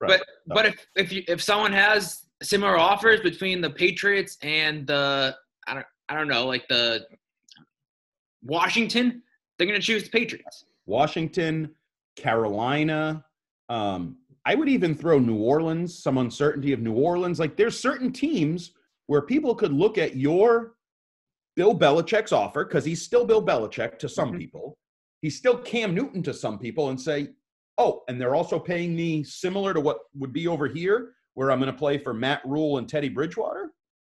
Right. 0.00 0.08
But 0.08 0.24
No. 0.46 0.54
but 0.54 0.66
if 0.66 0.86
if 0.96 1.12
you 1.12 1.22
if 1.28 1.42
someone 1.42 1.72
has 1.72 2.26
similar 2.42 2.76
offers 2.76 3.20
between 3.20 3.60
the 3.60 3.70
Patriots 3.70 4.36
and 4.42 4.86
the 4.86 5.36
I 5.66 5.74
don't 5.74 5.86
I 6.08 6.14
don't 6.14 6.28
know 6.28 6.46
like 6.46 6.66
the 6.68 7.06
Washington, 8.46 9.22
they're 9.58 9.66
gonna 9.66 9.80
choose 9.80 10.04
the 10.04 10.10
Patriots. 10.10 10.64
Washington, 10.86 11.74
Carolina. 12.16 13.24
Um, 13.68 14.18
I 14.44 14.54
would 14.54 14.68
even 14.68 14.94
throw 14.94 15.18
New 15.18 15.36
Orleans, 15.36 15.96
some 15.98 16.18
uncertainty 16.18 16.72
of 16.72 16.80
New 16.80 16.94
Orleans. 16.94 17.38
Like 17.40 17.56
there's 17.56 17.78
certain 17.78 18.12
teams 18.12 18.72
where 19.06 19.22
people 19.22 19.54
could 19.54 19.72
look 19.72 19.98
at 19.98 20.16
your 20.16 20.74
Bill 21.56 21.76
Belichick's 21.76 22.32
offer 22.32 22.64
because 22.64 22.84
he's 22.84 23.02
still 23.02 23.24
Bill 23.24 23.44
Belichick 23.44 23.98
to 24.00 24.08
some 24.08 24.32
Mhm. 24.32 24.38
people. 24.38 24.78
He's 25.22 25.36
still 25.36 25.58
Cam 25.58 25.94
Newton 25.94 26.22
to 26.24 26.34
some 26.34 26.58
people 26.58 26.90
and 26.90 27.00
say, 27.00 27.28
oh, 27.78 28.02
and 28.08 28.20
they're 28.20 28.34
also 28.34 28.58
paying 28.58 28.94
me 28.94 29.24
similar 29.24 29.72
to 29.74 29.80
what 29.80 29.98
would 30.14 30.32
be 30.32 30.46
over 30.46 30.66
here 30.68 31.14
where 31.34 31.50
I'm 31.50 31.58
going 31.60 31.70
to 31.72 31.78
play 31.78 31.98
for 31.98 32.14
Matt 32.14 32.40
Rhule 32.46 32.78
and 32.78 32.88
Teddy 32.88 33.08
Bridgewater. 33.10 33.72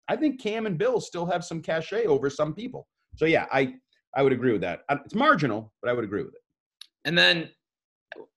I 0.09 0.16
think 0.16 0.40
Cam 0.40 0.66
and 0.66 0.76
Bill 0.78 1.00
still 1.00 1.25
have 1.26 1.45
some 1.45 1.62
cachet 1.62 2.06
over 2.06 2.28
some 2.28 2.54
people. 2.54 2.87
So 3.16 3.25
yeah, 3.25 3.47
I 3.52 3.75
I 4.17 4.23
would 4.23 4.33
agree 4.33 4.53
with 4.53 4.63
that. 4.63 4.81
It's 4.91 5.15
marginal, 5.15 5.73
but 5.83 5.91
I 5.91 5.93
would 5.93 6.05
agree 6.05 6.23
with 6.23 6.35
it. 6.35 6.41
And 7.05 7.17
then 7.17 7.51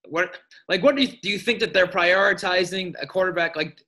what 0.10 0.38
like 0.68 0.84
what 0.84 0.96
do 0.96 1.04
you 1.04 1.08
do 1.22 1.30
you 1.30 1.40
think 1.40 1.60
that 1.60 1.74
they're 1.74 1.88
prioritizing 1.88 2.94
a 3.02 3.08
quarterback 3.08 3.56
like 3.56 3.82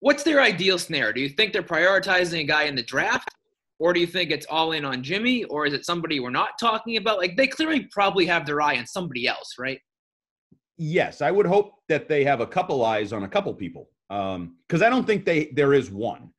what's 0.00 0.22
their 0.22 0.40
ideal 0.40 0.78
snare? 0.78 1.12
Do 1.12 1.20
you 1.20 1.28
think 1.28 1.52
they're 1.52 1.62
prioritizing 1.62 2.40
a 2.40 2.44
guy 2.44 2.64
in 2.64 2.74
the 2.74 2.82
draft? 2.82 3.34
Or 3.78 3.94
do 3.94 4.00
you 4.00 4.06
think 4.06 4.30
it's 4.30 4.46
all 4.50 4.72
in 4.72 4.84
on 4.84 5.02
Jimmy? 5.02 5.44
Or 5.44 5.64
is 5.64 5.72
it 5.72 5.86
somebody 5.86 6.20
we're 6.20 6.30
not 6.30 6.50
talking 6.60 6.98
about? 6.98 7.18
Like 7.18 7.36
they 7.36 7.46
clearly 7.46 7.88
probably 7.90 8.26
have 8.26 8.44
their 8.44 8.60
eye 8.60 8.76
on 8.76 8.86
somebody 8.86 9.26
else, 9.26 9.54
right? 9.58 9.80
Yes, 10.76 11.22
I 11.22 11.30
would 11.30 11.46
hope 11.46 11.72
that 11.88 12.08
they 12.08 12.24
have 12.24 12.40
a 12.40 12.46
couple 12.46 12.84
eyes 12.84 13.12
on 13.12 13.22
a 13.22 13.28
couple 13.28 13.52
people. 13.54 13.88
Um, 14.10 14.56
because 14.66 14.82
I 14.82 14.90
don't 14.90 15.06
think 15.06 15.24
they 15.24 15.50
there 15.54 15.72
is 15.72 15.90
one. 15.90 16.30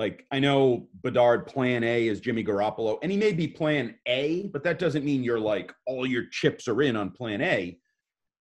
Like 0.00 0.24
I 0.30 0.38
know 0.38 0.88
Bedard 1.02 1.46
plan 1.46 1.84
A 1.84 2.08
is 2.08 2.20
Jimmy 2.20 2.42
Garoppolo, 2.42 2.96
and 3.02 3.12
he 3.12 3.18
may 3.18 3.32
be 3.32 3.46
plan 3.46 3.96
A, 4.08 4.46
but 4.46 4.64
that 4.64 4.78
doesn't 4.78 5.04
mean 5.04 5.22
you're 5.22 5.38
like 5.38 5.74
all 5.86 6.06
your 6.06 6.24
chips 6.30 6.66
are 6.68 6.80
in 6.80 6.96
on 6.96 7.10
plan 7.10 7.42
A. 7.42 7.78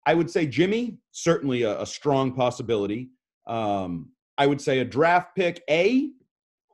I 0.05 0.13
would 0.13 0.29
say 0.29 0.45
Jimmy, 0.45 0.97
certainly 1.11 1.63
a, 1.63 1.79
a 1.79 1.85
strong 1.85 2.33
possibility. 2.33 3.11
Um, 3.47 4.09
I 4.37 4.45
would 4.45 4.59
say 4.59 4.79
a 4.79 4.85
draft 4.85 5.37
pick 5.37 5.63
A, 5.69 6.11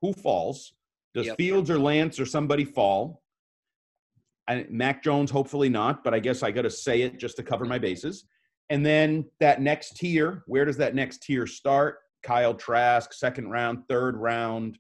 who 0.02 0.12
falls? 0.12 0.74
Does 1.14 1.28
Yep. 1.28 1.38
Fields 1.38 1.70
or 1.70 1.78
Lance 1.78 2.20
or 2.20 2.26
somebody 2.26 2.66
fall? 2.66 3.22
I, 4.48 4.66
Mac 4.72 5.04
Jones, 5.04 5.30
hopefully 5.30 5.70
not, 5.70 6.04
but 6.04 6.16
I 6.16 6.20
guess 6.20 6.42
I 6.42 6.50
got 6.50 6.64
to 6.64 6.72
say 6.72 7.04
it 7.04 7.20
just 7.20 7.38
to 7.38 7.44
cover 7.44 7.66
my 7.66 7.78
bases. 7.78 8.26
And 8.72 8.84
then 8.84 9.26
that 9.40 9.62
next 9.62 9.98
tier, 9.98 10.42
where 10.48 10.66
does 10.66 10.78
that 10.78 10.96
next 10.96 11.22
tier 11.22 11.46
start? 11.46 12.00
Kyle 12.24 12.54
Trask, 12.54 13.14
second 13.14 13.50
round, 13.50 13.84
third 13.88 14.18
round. 14.18 14.78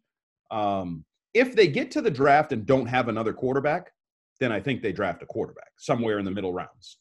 Um, 0.52 1.06
if 1.34 1.56
they 1.56 1.68
get 1.68 1.92
to 1.92 2.02
the 2.02 2.12
draft 2.12 2.52
and 2.52 2.66
don't 2.66 2.86
have 2.86 3.08
another 3.08 3.34
quarterback, 3.34 3.92
then 4.40 4.52
I 4.52 4.60
think 4.60 4.82
they 4.82 4.92
draft 4.92 5.24
a 5.24 5.26
quarterback 5.26 5.72
somewhere 5.78 6.20
in 6.20 6.26
the 6.26 6.32
middle 6.32 6.54
rounds. 6.54 6.98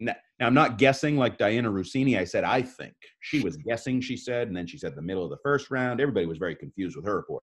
Now, 0.00 0.14
I'm 0.40 0.54
not 0.54 0.78
guessing 0.78 1.16
like 1.16 1.38
Dianna 1.38 1.72
Russini. 1.72 2.18
I 2.18 2.24
said, 2.24 2.44
I 2.44 2.62
think. 2.62 2.94
She 3.20 3.40
was 3.40 3.56
guessing, 3.56 4.00
she 4.00 4.16
said, 4.16 4.48
and 4.48 4.56
then 4.56 4.66
she 4.66 4.78
said 4.78 4.94
the 4.94 5.02
middle 5.02 5.24
of 5.24 5.30
the 5.30 5.38
first 5.42 5.70
round. 5.70 6.00
Everybody 6.00 6.26
was 6.26 6.38
very 6.38 6.54
confused 6.54 6.94
with 6.96 7.04
her 7.04 7.16
report. 7.16 7.42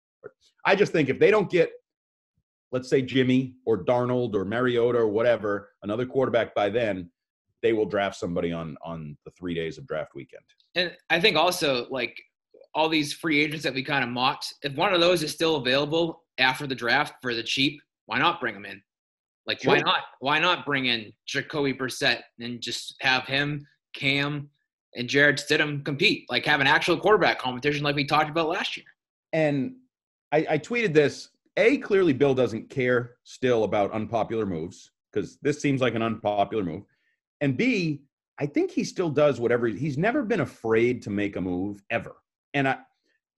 I 0.67 0.77
just 0.77 0.93
think 0.93 1.09
if 1.09 1.19
they 1.19 1.31
don't 1.31 1.51
get, 1.51 1.71
let's 2.71 2.91
say 2.91 3.03
Jimmy 3.03 3.55
or 3.65 3.85
Darnold 3.85 4.35
or 4.35 4.45
Mariota 4.45 4.99
or 4.99 5.09
whatever, 5.09 5.71
another 5.83 6.05
quarterback 6.07 6.55
by 6.55 6.69
then, 6.69 7.11
they 7.63 7.73
will 7.73 7.87
draft 7.87 8.17
somebody 8.17 8.53
on 8.53 8.77
on 8.85 9.17
the 9.25 9.31
three 9.31 9.55
days 9.55 9.79
of 9.79 9.87
draft 9.87 10.15
weekend. 10.15 10.43
And 10.75 10.93
I 11.11 11.21
think 11.21 11.37
also 11.37 11.87
like 11.91 12.21
all 12.75 12.89
these 12.89 13.13
free 13.13 13.41
agents 13.41 13.65
that 13.65 13.75
we 13.75 13.83
kind 13.83 14.03
of 14.03 14.11
mocked, 14.11 14.55
if 14.63 14.75
one 14.75 14.95
of 14.95 15.01
those 15.01 15.23
is 15.23 15.33
still 15.33 15.57
available 15.57 16.25
after 16.39 16.67
the 16.67 16.75
draft 16.75 17.15
for 17.21 17.35
the 17.35 17.43
cheap, 17.43 17.81
why 18.07 18.19
not 18.19 18.41
bring 18.41 18.55
them 18.55 18.65
in? 18.65 18.83
Like 19.47 19.63
why 19.65 19.79
not? 19.79 20.01
Why 20.21 20.39
not 20.39 20.65
bring 20.65 20.87
in 20.87 21.13
Jacoby 21.27 21.75
Brissett 21.75 22.21
and 22.39 22.61
just 22.61 22.95
have 23.01 23.25
him, 23.27 23.67
Cam, 23.95 24.49
and 24.95 25.09
Jarrett 25.09 25.37
Stidham 25.37 25.85
compete? 25.85 26.27
Like 26.31 26.45
have 26.47 26.61
an 26.61 26.67
actual 26.67 26.97
quarterback 26.97 27.39
competition 27.39 27.83
like 27.83 27.97
we 27.97 28.05
talked 28.05 28.31
about 28.31 28.49
last 28.49 28.77
year. 28.77 28.87
And 29.33 29.75
I, 30.31 30.47
I 30.51 30.59
tweeted 30.59 30.95
this. 30.95 31.29
A 31.59 31.77
clearly 31.79 32.15
Bill 32.15 32.35
doesn't 32.35 32.71
care 32.71 33.17
still 33.25 33.65
about 33.65 33.93
unpopular 33.93 34.47
moves 34.47 34.93
because 35.13 35.37
this 35.43 35.61
seems 35.61 35.83
like 35.83 35.95
an 35.95 36.01
unpopular 36.01 36.65
move. 36.65 36.85
And 37.43 37.57
B, 37.57 38.01
I 38.41 38.47
think 38.47 38.71
he 38.71 38.85
still 38.85 39.11
does 39.11 39.39
whatever 39.39 39.67
he's 39.67 39.99
never 39.99 40.23
been 40.23 40.41
afraid 40.41 41.03
to 41.03 41.11
make 41.11 41.37
a 41.37 41.41
move 41.41 41.83
ever. 41.91 42.17
And 42.55 42.67
I 42.67 42.79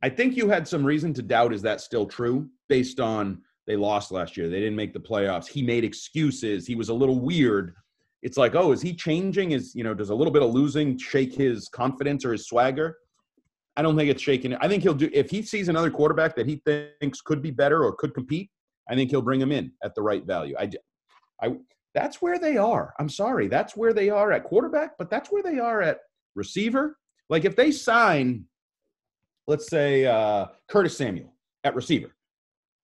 I 0.03 0.11
think 0.11 0.37
you 0.37 0.49
had 0.49 0.69
some 0.69 0.85
reason 0.85 1.13
to 1.15 1.23
doubt 1.23 1.53
is 1.53 1.63
that 1.63 1.81
still 1.81 2.07
true 2.07 2.49
based 2.69 3.01
on 3.01 3.41
they 3.67 3.75
lost 3.75 4.13
last 4.13 4.37
year. 4.37 4.49
They 4.49 4.61
didn't 4.61 4.77
make 4.77 4.93
the 4.93 5.01
playoffs. 5.01 5.47
He 5.47 5.63
made 5.63 5.83
excuses. 5.83 6.67
He 6.67 6.75
was 6.75 6.91
a 6.91 6.95
little 6.95 7.19
weird. 7.19 7.75
It's 8.23 8.37
like, 8.37 8.55
oh, 8.55 8.73
is 8.73 8.83
he 8.83 8.95
changing? 8.95 9.53
Is 9.53 9.75
you 9.75 9.83
know, 9.83 9.95
does 9.95 10.11
a 10.11 10.15
little 10.15 10.33
bit 10.33 10.43
of 10.43 10.51
losing 10.51 10.99
shake 10.99 11.35
his 11.35 11.69
confidence 11.69 12.25
or 12.25 12.33
his 12.33 12.47
swagger? 12.47 12.99
I 13.77 13.83
don't 13.83 13.97
think 13.97 14.11
it's 14.11 14.23
shaking. 14.23 14.55
I 14.57 14.69
think 14.69 14.83
he'll 14.83 14.95
do 14.95 15.11
if 15.13 15.31
he 15.31 15.43
sees 15.43 15.69
another 15.69 15.91
quarterback 15.91 16.37
that 16.37 16.47
he 16.47 16.63
thinks 16.67 17.21
could 17.21 17.43
be 17.43 17.51
better 17.51 17.83
or 17.83 17.95
could 17.97 18.15
compete. 18.15 18.51
I 18.89 18.95
think 18.95 19.11
he'll 19.11 19.23
bring 19.23 19.41
him 19.41 19.51
in 19.51 19.73
at 19.83 19.95
the 19.95 20.03
right 20.03 20.25
value. 20.25 20.55
I, 20.59 20.71
I 21.43 21.57
that's 21.95 22.21
where 22.21 22.39
they 22.39 22.57
are. 22.57 22.93
I'm 22.99 23.09
sorry, 23.09 23.49
that's 23.49 23.77
where 23.77 23.93
they 23.93 24.11
are 24.11 24.33
at 24.33 24.45
quarterback, 24.45 24.99
but 24.99 25.11
that's 25.11 25.31
where 25.31 25.43
they 25.43 25.59
are 25.59 25.83
at 25.83 25.99
receiver. 26.35 26.99
Like 27.31 27.45
if 27.45 27.57
they 27.57 27.71
sign, 27.71 28.45
let's 29.47 29.69
say 29.69 30.07
uh, 30.07 30.47
Curtis 30.69 30.97
Samuel 30.97 31.33
at 31.65 31.75
receiver, 31.75 32.15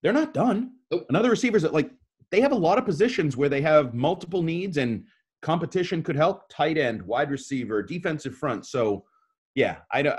they're 0.02 0.12
not 0.12 0.32
done. 0.32 0.72
Nope. 0.90 1.06
Another 1.08 1.30
receivers 1.30 1.62
that 1.62 1.74
like 1.74 1.90
they 2.30 2.40
have 2.40 2.52
a 2.52 2.56
lot 2.56 2.78
of 2.78 2.84
positions 2.84 3.36
where 3.36 3.48
they 3.48 3.60
have 3.60 3.94
multiple 3.94 4.42
needs 4.42 4.76
and 4.76 5.04
competition 5.42 6.02
could 6.02 6.16
help. 6.16 6.48
Tight 6.48 6.78
end, 6.78 7.02
wide 7.02 7.30
receiver, 7.30 7.82
defensive 7.82 8.34
front. 8.34 8.66
So 8.66 9.04
yeah, 9.54 9.78
I. 9.92 10.16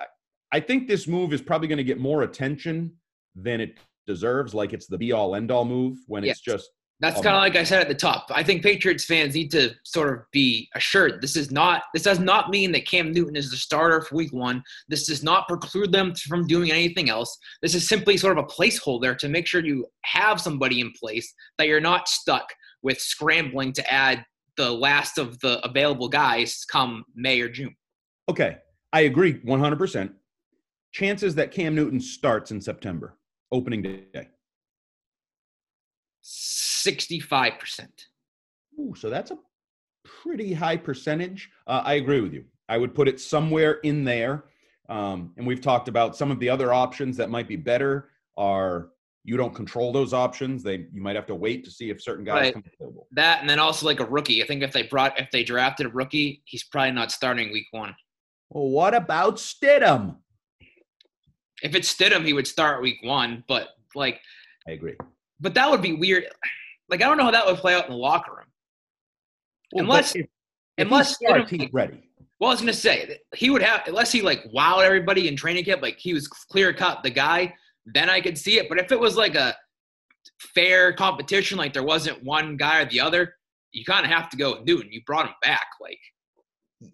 I 0.53 0.59
think 0.59 0.87
this 0.87 1.07
move 1.07 1.31
is 1.31 1.41
probably 1.41 1.69
going 1.69 1.77
to 1.77 1.83
get 1.85 1.97
more 1.97 2.23
attention 2.23 2.91
than 3.35 3.61
it 3.61 3.79
deserves. 4.05 4.53
Like 4.53 4.73
it's 4.73 4.87
the 4.87 4.97
be 4.97 5.13
all 5.13 5.35
end 5.35 5.49
all 5.49 5.63
move 5.63 5.97
when 6.07 6.25
it's 6.25 6.41
just 6.41 6.69
That's 7.01 7.17
Um, 7.17 7.23
kind 7.23 7.35
of 7.35 7.41
like 7.41 7.55
I 7.55 7.63
said 7.63 7.81
at 7.81 7.87
the 7.87 7.95
top. 7.95 8.27
I 8.29 8.43
think 8.43 8.61
Patriots 8.61 9.05
fans 9.05 9.33
need 9.33 9.49
to 9.51 9.71
sort 9.83 10.13
of 10.13 10.19
be 10.31 10.69
assured 10.75 11.19
this 11.21 11.35
is 11.35 11.49
not 11.51 11.83
this 11.93 12.03
does 12.03 12.19
not 12.19 12.51
mean 12.51 12.71
that 12.73 12.85
Cam 12.85 13.11
Newton 13.11 13.35
is 13.35 13.49
the 13.49 13.57
starter 13.57 14.01
for 14.01 14.15
week 14.15 14.31
1. 14.31 14.63
This 14.87 15.07
does 15.07 15.23
not 15.23 15.47
preclude 15.47 15.91
them 15.91 16.13
from 16.15 16.45
doing 16.45 16.71
anything 16.71 17.09
else. 17.09 17.35
This 17.63 17.73
is 17.73 17.87
simply 17.87 18.17
sort 18.17 18.37
of 18.37 18.43
a 18.45 18.47
placeholder 18.47 19.17
to 19.17 19.29
make 19.29 19.47
sure 19.47 19.65
you 19.65 19.87
have 20.05 20.39
somebody 20.39 20.79
in 20.79 20.91
place 20.91 21.33
that 21.57 21.67
you're 21.67 21.81
not 21.81 22.07
stuck 22.07 22.47
with 22.83 22.99
scrambling 22.99 23.73
to 23.73 23.93
add 23.93 24.23
the 24.57 24.69
last 24.71 25.17
of 25.17 25.39
the 25.39 25.59
available 25.65 26.07
guys 26.07 26.63
come 26.71 27.03
May 27.15 27.41
or 27.41 27.49
June. 27.49 27.75
okay. 28.29 28.57
I 28.93 29.01
agree 29.01 29.39
100. 29.43 29.77
percent 29.77 30.11
Chances 30.91 31.33
that 31.35 31.51
Cam 31.51 31.73
Newton 31.73 31.99
starts 32.01 32.51
in 32.51 32.59
September, 32.61 33.17
opening 33.51 33.81
day. 33.81 34.27
65%. 36.85 37.87
Ooh, 38.79 38.93
so 38.97 39.09
that's 39.09 39.31
a 39.31 39.37
pretty 40.03 40.53
high 40.53 40.77
percentage. 40.77 41.49
Uh, 41.67 41.81
I 41.83 41.95
agree 41.95 42.21
with 42.21 42.33
you. 42.33 42.45
I 42.69 42.77
would 42.77 42.95
put 42.95 43.07
it 43.07 43.19
somewhere 43.19 43.73
in 43.83 44.03
there. 44.03 44.45
Um, 44.89 45.33
and 45.37 45.45
we've 45.47 45.61
talked 45.61 45.87
about 45.87 46.15
some 46.17 46.31
of 46.31 46.39
the 46.39 46.49
other 46.49 46.73
options 46.73 47.17
that 47.17 47.29
might 47.29 47.47
be 47.47 47.55
better. 47.55 48.09
Are 48.37 48.89
you 49.23 49.37
don't 49.37 49.53
control 49.53 49.91
those 49.93 50.13
options? 50.13 50.63
They 50.63 50.87
you 50.91 51.01
might 51.01 51.15
have 51.15 51.27
to 51.27 51.35
wait 51.35 51.63
to 51.65 51.71
see 51.71 51.89
if 51.89 52.01
certain 52.01 52.25
guys 52.25 52.41
Right. 52.41 52.53
come 52.53 52.63
available. 52.79 53.07
That 53.11 53.39
and 53.41 53.49
then 53.49 53.59
also 53.59 53.85
like 53.85 53.99
a 53.99 54.05
rookie. 54.05 54.43
I 54.43 54.47
think 54.47 54.63
if 54.63 54.71
they 54.73 54.83
brought 54.83 55.19
if 55.19 55.29
they 55.31 55.43
drafted 55.43 55.85
a 55.85 55.89
rookie, 55.89 56.41
he's 56.45 56.63
probably 56.63 56.91
not 56.91 57.11
starting 57.11 57.51
week 57.53 57.67
1. 57.71 57.95
Well, 58.49 58.69
what 58.69 58.93
about 58.95 59.35
Stidham? 59.37 60.17
If 61.61 61.75
it's 61.75 61.93
Stidham, 61.93 62.25
he 62.25 62.33
would 62.33 62.47
start 62.47 62.81
week 62.81 62.97
one, 63.03 63.43
but 63.47 63.69
like, 63.95 64.19
I 64.67 64.71
agree. 64.71 64.95
but 65.39 65.53
that 65.53 65.69
would 65.69 65.81
be 65.81 65.93
weird. 65.93 66.25
Like, 66.91 67.01
I 67.01 67.05
don't 67.05 67.17
know 67.17 67.23
how 67.23 67.31
that 67.31 67.45
would 67.45 67.57
play 67.57 67.73
out 67.73 67.85
in 67.85 67.91
the 67.91 67.97
locker 67.97 68.31
room. 68.35 68.45
Well, 69.73 69.85
Unless- 69.85 70.15
if, 70.15 70.25
if 70.77 70.87
unless 70.87 71.17
he 71.17 71.25
starts, 71.25 71.49
Stidham- 71.51 71.61
he's 71.61 71.73
ready. 71.73 72.03
Well, 72.39 72.49
I 72.49 72.53
was 72.53 72.59
gonna 72.59 72.73
say 72.73 73.19
he 73.35 73.49
would 73.51 73.61
have 73.61 73.83
unless 73.87 74.11
he 74.11 74.21
like 74.23 74.43
wowed 74.51 74.83
everybody 74.83 75.27
in 75.27 75.35
training 75.35 75.63
camp, 75.63 75.81
like 75.83 75.97
he 75.99 76.13
was 76.13 76.27
clear 76.27 76.73
cut 76.73 77.03
the 77.03 77.09
guy. 77.11 77.53
Then 77.85 78.09
I 78.09 78.19
could 78.19 78.35
see 78.37 78.57
it. 78.57 78.67
But 78.67 78.79
if 78.79 78.91
it 78.91 78.99
was 78.99 79.15
like 79.15 79.35
a 79.35 79.55
fair 80.39 80.91
competition, 80.91 81.57
like 81.57 81.71
there 81.73 81.83
wasn't 81.83 82.23
one 82.23 82.57
guy 82.57 82.81
or 82.81 82.85
the 82.85 82.99
other, 82.99 83.35
you 83.73 83.85
kind 83.85 84.05
of 84.05 84.11
have 84.11 84.29
to 84.31 84.37
go 84.37 84.55
with 84.57 84.65
Newton. 84.67 84.91
You 84.91 85.01
brought 85.05 85.27
him 85.27 85.35
back, 85.43 85.67
like 85.79 85.99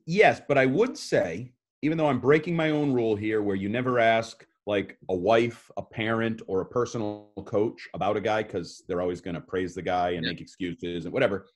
Yes, 0.06 0.42
but 0.48 0.58
I 0.58 0.66
would 0.66 0.98
say, 0.98 1.54
even 1.82 1.98
though 1.98 2.08
I'm 2.08 2.20
breaking 2.20 2.56
my 2.56 2.72
own 2.72 2.92
rule 2.94 3.16
here, 3.16 3.42
where 3.42 3.56
you 3.56 3.70
never 3.70 4.00
ask 4.00 4.46
like 4.68 4.98
a 5.10 5.16
wife, 5.16 5.72
a 5.78 5.82
parent, 5.82 6.42
or 6.48 6.60
a 6.62 6.66
personal 6.66 7.32
coach 7.46 7.88
about 7.94 8.18
a 8.18 8.22
guy 8.22 8.44
because 8.44 8.84
they're 8.88 9.02
always 9.02 9.22
going 9.22 9.34
to 9.34 9.42
praise 9.42 9.74
the 9.74 9.82
guy 9.82 10.12
and 10.12 10.24
Yeah. 10.26 10.32
make 10.32 10.42
excuses 10.42 11.06
and 11.06 11.14
whatever. 11.14 11.48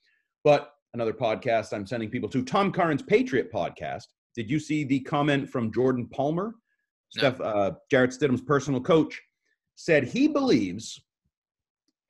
But 0.45 0.73
another 0.93 1.13
podcast 1.13 1.73
I'm 1.73 1.85
sending 1.85 2.09
people 2.09 2.29
to, 2.29 2.43
Tom 2.43 2.71
Curran's 2.71 3.03
Patriot 3.03 3.51
podcast. 3.51 4.05
Did 4.33 4.49
you 4.49 4.59
see 4.59 4.85
the 4.85 5.01
comment 5.01 5.49
from 5.49 5.71
Jordan 5.73 6.07
Palmer? 6.07 6.55
No. 7.17 7.19
Steph, 7.19 7.41
uh, 7.41 7.71
Jarrett 7.91 8.11
Stidham's 8.11 8.41
personal 8.41 8.79
coach 8.79 9.21
said 9.75 10.05
he 10.05 10.27
believes 10.29 11.01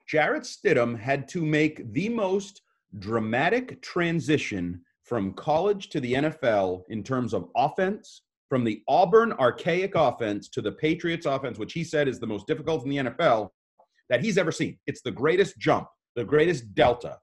Jarrett 0.07 0.43
Stidham 0.43 0.97
had 0.97 1.27
to 1.29 1.43
make 1.43 1.91
the 1.93 2.09
most 2.09 2.61
dramatic 2.99 3.81
transition 3.81 4.81
from 5.03 5.33
college 5.33 5.89
to 5.89 5.99
the 5.99 6.13
NFL 6.13 6.83
in 6.89 7.03
terms 7.03 7.33
of 7.33 7.49
offense, 7.55 8.21
from 8.51 8.65
the 8.65 8.83
Auburn 8.89 9.31
archaic 9.39 9.95
offense 9.95 10.49
to 10.49 10.61
the 10.61 10.73
Patriots 10.73 11.25
offense, 11.25 11.57
which 11.57 11.71
he 11.71 11.85
said 11.85 12.09
is 12.09 12.19
the 12.19 12.27
most 12.27 12.47
difficult 12.47 12.83
in 12.83 12.89
the 12.89 12.97
NFL 12.97 13.49
that 14.09 14.21
he's 14.21 14.37
ever 14.37 14.51
seen. 14.51 14.77
It's 14.87 15.01
the 15.01 15.09
greatest 15.09 15.57
jump, 15.57 15.87
the 16.17 16.25
greatest 16.25 16.75
delta. 16.75 17.17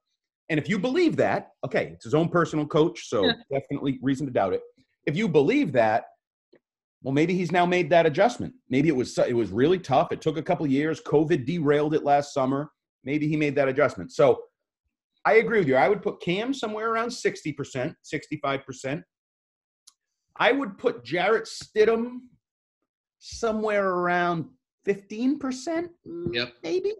And 0.48 0.58
if 0.58 0.70
you 0.70 0.78
believe 0.78 1.16
that, 1.16 1.50
okay, 1.66 1.90
it's 1.92 2.04
his 2.04 2.14
own 2.14 2.30
personal 2.30 2.64
coach, 2.66 3.10
so 3.10 3.26
Yeah. 3.26 3.32
definitely 3.52 3.98
reason 4.00 4.26
to 4.26 4.32
doubt 4.32 4.54
it. 4.54 4.62
If 5.04 5.18
you 5.18 5.28
believe 5.28 5.70
that, 5.72 6.04
well, 7.02 7.12
maybe 7.12 7.34
he's 7.34 7.52
now 7.52 7.66
made 7.66 7.90
that 7.90 8.06
adjustment. 8.06 8.54
Maybe 8.70 8.88
it 8.88 8.96
was 8.96 9.18
it 9.18 9.36
was 9.36 9.50
really 9.50 9.78
tough. 9.78 10.12
It 10.12 10.22
took 10.22 10.38
a 10.38 10.42
couple 10.42 10.66
years. 10.66 10.98
COVID 11.02 11.44
derailed 11.44 11.92
it 11.92 12.04
last 12.04 12.32
summer. 12.32 12.70
Maybe 13.04 13.28
he 13.28 13.36
made 13.36 13.54
that 13.56 13.68
adjustment. 13.68 14.12
So 14.12 14.40
I 15.26 15.34
agree 15.34 15.58
with 15.58 15.68
you. 15.68 15.76
I 15.76 15.90
would 15.90 16.00
put 16.00 16.22
Cam 16.22 16.54
somewhere 16.54 16.90
around 16.90 17.10
60%, 17.10 17.94
65%. 18.02 19.02
I 20.38 20.52
would 20.52 20.78
put 20.78 21.04
Jarrett 21.04 21.44
Stidham 21.44 22.18
somewhere 23.18 23.88
around 23.88 24.46
15%, 24.86 25.88
mm, 26.06 26.34
Yep. 26.34 26.54
maybe. 26.62 26.92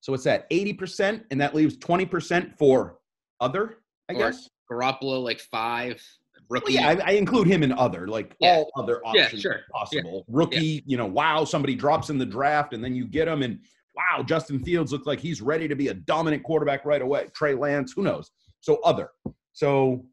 So 0.00 0.12
what's 0.12 0.24
that? 0.24 0.46
80%, 0.50 1.24
and 1.30 1.40
that 1.40 1.54
leaves 1.54 1.76
20% 1.78 2.56
for 2.58 2.98
other, 3.40 3.78
I 4.08 4.14
Or 4.14 4.18
guess. 4.18 4.48
Garoppolo 4.70 5.22
like 5.22 5.40
five. 5.40 6.02
Well, 6.50 6.60
Rookie. 6.60 6.74
yeah, 6.74 6.88
I, 6.90 6.96
I 7.04 7.10
include 7.12 7.46
him 7.46 7.62
in 7.62 7.72
other, 7.72 8.06
like 8.06 8.36
Yeah. 8.38 8.56
all 8.56 8.70
other 8.76 9.00
Yeah, 9.14 9.22
options 9.24 9.40
sure. 9.42 9.60
possible. 9.72 10.24
Rookie, 10.28 10.82
you 10.86 10.96
know, 10.98 11.06
wow, 11.06 11.44
somebody 11.44 11.74
drops 11.74 12.10
in 12.10 12.18
the 12.18 12.26
draft 12.26 12.74
and 12.74 12.84
then 12.84 12.94
you 12.94 13.06
get 13.06 13.26
him, 13.28 13.42
and 13.42 13.60
wow, 13.94 14.22
Justin 14.22 14.62
Fields 14.62 14.92
looks 14.92 15.06
like 15.06 15.20
he's 15.20 15.40
ready 15.40 15.68
to 15.68 15.74
be 15.76 15.88
a 15.88 15.94
dominant 15.94 16.42
quarterback 16.42 16.84
right 16.84 17.00
away. 17.00 17.28
Trey 17.34 17.54
Lance, 17.54 17.92
who 17.92 18.02
knows? 18.02 18.30
So 18.60 18.80
other. 18.82 19.08
So 19.52 20.04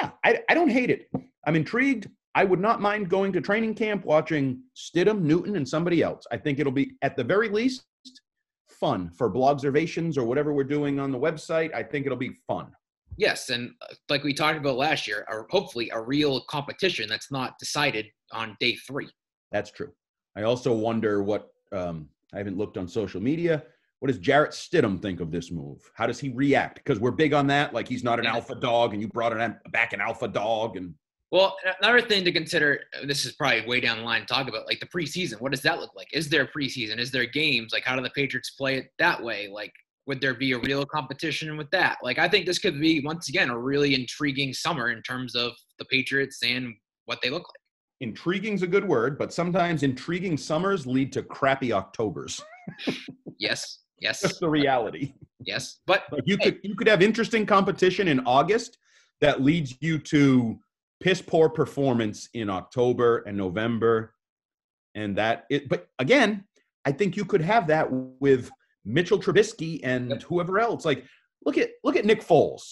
yeah, 0.00 0.10
I, 0.24 0.40
I 0.48 0.54
don't 0.54 0.70
hate 0.70 0.90
it. 0.90 1.08
I'm 1.46 1.56
intrigued. 1.56 2.08
I 2.34 2.44
would 2.44 2.60
not 2.60 2.80
mind 2.80 3.08
going 3.08 3.32
to 3.32 3.40
training 3.40 3.74
camp, 3.74 4.04
watching 4.04 4.60
Stidham, 4.76 5.20
Newton, 5.22 5.56
and 5.56 5.68
somebody 5.68 6.02
else. 6.02 6.26
I 6.32 6.36
think 6.36 6.58
it'll 6.58 6.72
be 6.72 6.92
at 7.02 7.16
the 7.16 7.22
very 7.22 7.48
least 7.48 7.84
fun 8.68 9.10
for 9.10 9.32
blogservations 9.32 10.18
or 10.18 10.24
whatever 10.24 10.52
we're 10.52 10.64
doing 10.64 10.98
on 10.98 11.12
the 11.12 11.18
website. 11.18 11.72
I 11.74 11.82
think 11.82 12.06
it'll 12.06 12.18
be 12.18 12.32
fun. 12.46 12.72
Yes, 13.16 13.50
and 13.50 13.70
uh, 13.82 13.94
like 14.08 14.24
we 14.24 14.34
talked 14.34 14.58
about 14.58 14.76
last 14.76 15.06
year, 15.06 15.24
or 15.28 15.46
hopefully 15.50 15.90
a 15.90 16.00
real 16.00 16.40
competition 16.50 17.08
that's 17.08 17.30
not 17.30 17.56
decided 17.60 18.06
on 18.32 18.56
day 18.58 18.74
three. 18.74 19.08
That's 19.52 19.70
true. 19.70 19.92
I 20.36 20.42
also 20.42 20.72
wonder 20.72 21.22
what 21.22 21.50
um, 21.70 22.08
I 22.32 22.38
haven't 22.38 22.58
looked 22.58 22.76
on 22.76 22.88
social 22.88 23.22
media. 23.22 23.62
What 24.04 24.08
does 24.08 24.18
Jarrett 24.18 24.50
Stidham 24.50 25.00
think 25.00 25.20
of 25.20 25.30
this 25.30 25.50
move? 25.50 25.90
How 25.94 26.06
does 26.06 26.20
he 26.20 26.28
react? 26.28 26.74
Because 26.76 27.00
we're 27.00 27.10
big 27.10 27.32
on 27.32 27.46
that. 27.46 27.72
Like 27.72 27.88
he's 27.88 28.04
not 28.04 28.18
an 28.18 28.26
Yeah. 28.26 28.34
alpha 28.34 28.54
dog, 28.54 28.92
and 28.92 29.00
you 29.00 29.08
brought 29.08 29.34
an, 29.34 29.56
back 29.70 29.94
an 29.94 30.02
alpha 30.02 30.28
dog, 30.28 30.76
and 30.76 30.94
Well, 31.30 31.56
another 31.80 32.02
thing 32.02 32.22
to 32.26 32.30
consider. 32.30 32.82
This 33.06 33.24
is 33.24 33.32
probably 33.32 33.64
way 33.66 33.80
down 33.80 33.96
the 34.00 34.04
line. 34.04 34.20
to 34.20 34.26
Talk 34.26 34.46
about 34.46 34.66
like 34.66 34.78
the 34.78 34.84
preseason. 34.88 35.40
What 35.40 35.52
does 35.52 35.62
that 35.62 35.80
look 35.80 35.92
like? 35.96 36.08
Is 36.12 36.28
there 36.28 36.42
a 36.42 36.46
preseason? 36.46 36.98
Is 36.98 37.10
there 37.12 37.24
games? 37.24 37.72
Like 37.72 37.84
how 37.84 37.96
do 37.96 38.02
the 38.02 38.10
Patriots 38.10 38.50
play 38.50 38.76
it 38.76 38.90
that 38.98 39.22
way? 39.22 39.48
Like 39.48 39.72
would 40.06 40.20
there 40.20 40.34
be 40.34 40.52
a 40.52 40.58
real 40.58 40.84
competition 40.84 41.56
with 41.56 41.70
that? 41.70 41.96
Like 42.02 42.18
I 42.18 42.28
think 42.28 42.44
this 42.44 42.58
could 42.58 42.78
be 42.78 43.00
once 43.00 43.30
again 43.30 43.48
a 43.48 43.58
really 43.58 43.94
intriguing 43.94 44.52
summer 44.52 44.90
in 44.90 45.00
terms 45.00 45.34
of 45.34 45.52
the 45.78 45.86
Patriots 45.86 46.40
and 46.44 46.74
what 47.06 47.20
they 47.22 47.30
look 47.30 47.48
like. 47.48 47.60
intriguing's 48.02 48.60
a 48.62 48.66
good 48.66 48.86
word, 48.86 49.16
but 49.18 49.32
sometimes 49.32 49.82
intriguing 49.82 50.36
summers 50.36 50.86
lead 50.86 51.10
to 51.14 51.22
crappy 51.22 51.72
Octobers. 51.72 52.42
Yes, 53.40 53.80
yes, 54.04 54.20
That's 54.20 54.38
the 54.38 54.48
reality. 54.48 55.14
yes. 55.40 55.78
But 55.86 56.04
Like 56.12 56.22
you 56.26 56.36
could 56.38 56.58
you 56.62 56.74
could 56.76 56.86
have 56.86 57.02
interesting 57.02 57.44
competition 57.46 58.06
in 58.08 58.20
August 58.26 58.78
that 59.20 59.42
leads 59.42 59.74
you 59.80 59.98
to 59.98 60.58
piss 61.00 61.20
poor 61.22 61.48
performance 61.48 62.28
in 62.34 62.48
October 62.50 63.18
and 63.26 63.36
November, 63.36 64.14
and 64.94 65.16
that 65.16 65.44
it. 65.50 65.68
But 65.68 65.88
again, 65.98 66.44
I 66.84 66.92
think 66.92 67.16
you 67.16 67.24
could 67.24 67.40
have 67.42 67.66
that 67.68 67.88
with 67.90 68.50
Mitchell 68.84 69.18
Trubisky 69.18 69.80
and 69.82 70.22
whoever 70.22 70.60
else. 70.60 70.84
Like 70.84 71.04
look 71.44 71.58
at 71.58 71.70
look 71.82 71.96
at 71.96 72.04
Nick 72.04 72.22
Foles, 72.22 72.64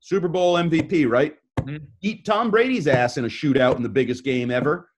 Super 0.00 0.28
Bowl 0.28 0.56
MVP, 0.56 1.06
right? 1.08 1.36
Mhm. 1.60 1.80
Eat 2.02 2.24
Tom 2.24 2.50
Brady's 2.50 2.86
ass 2.86 3.16
in 3.16 3.24
a 3.24 3.28
shootout 3.28 3.76
in 3.76 3.82
the 3.82 3.88
biggest 3.88 4.24
game 4.24 4.50
ever. 4.50 4.90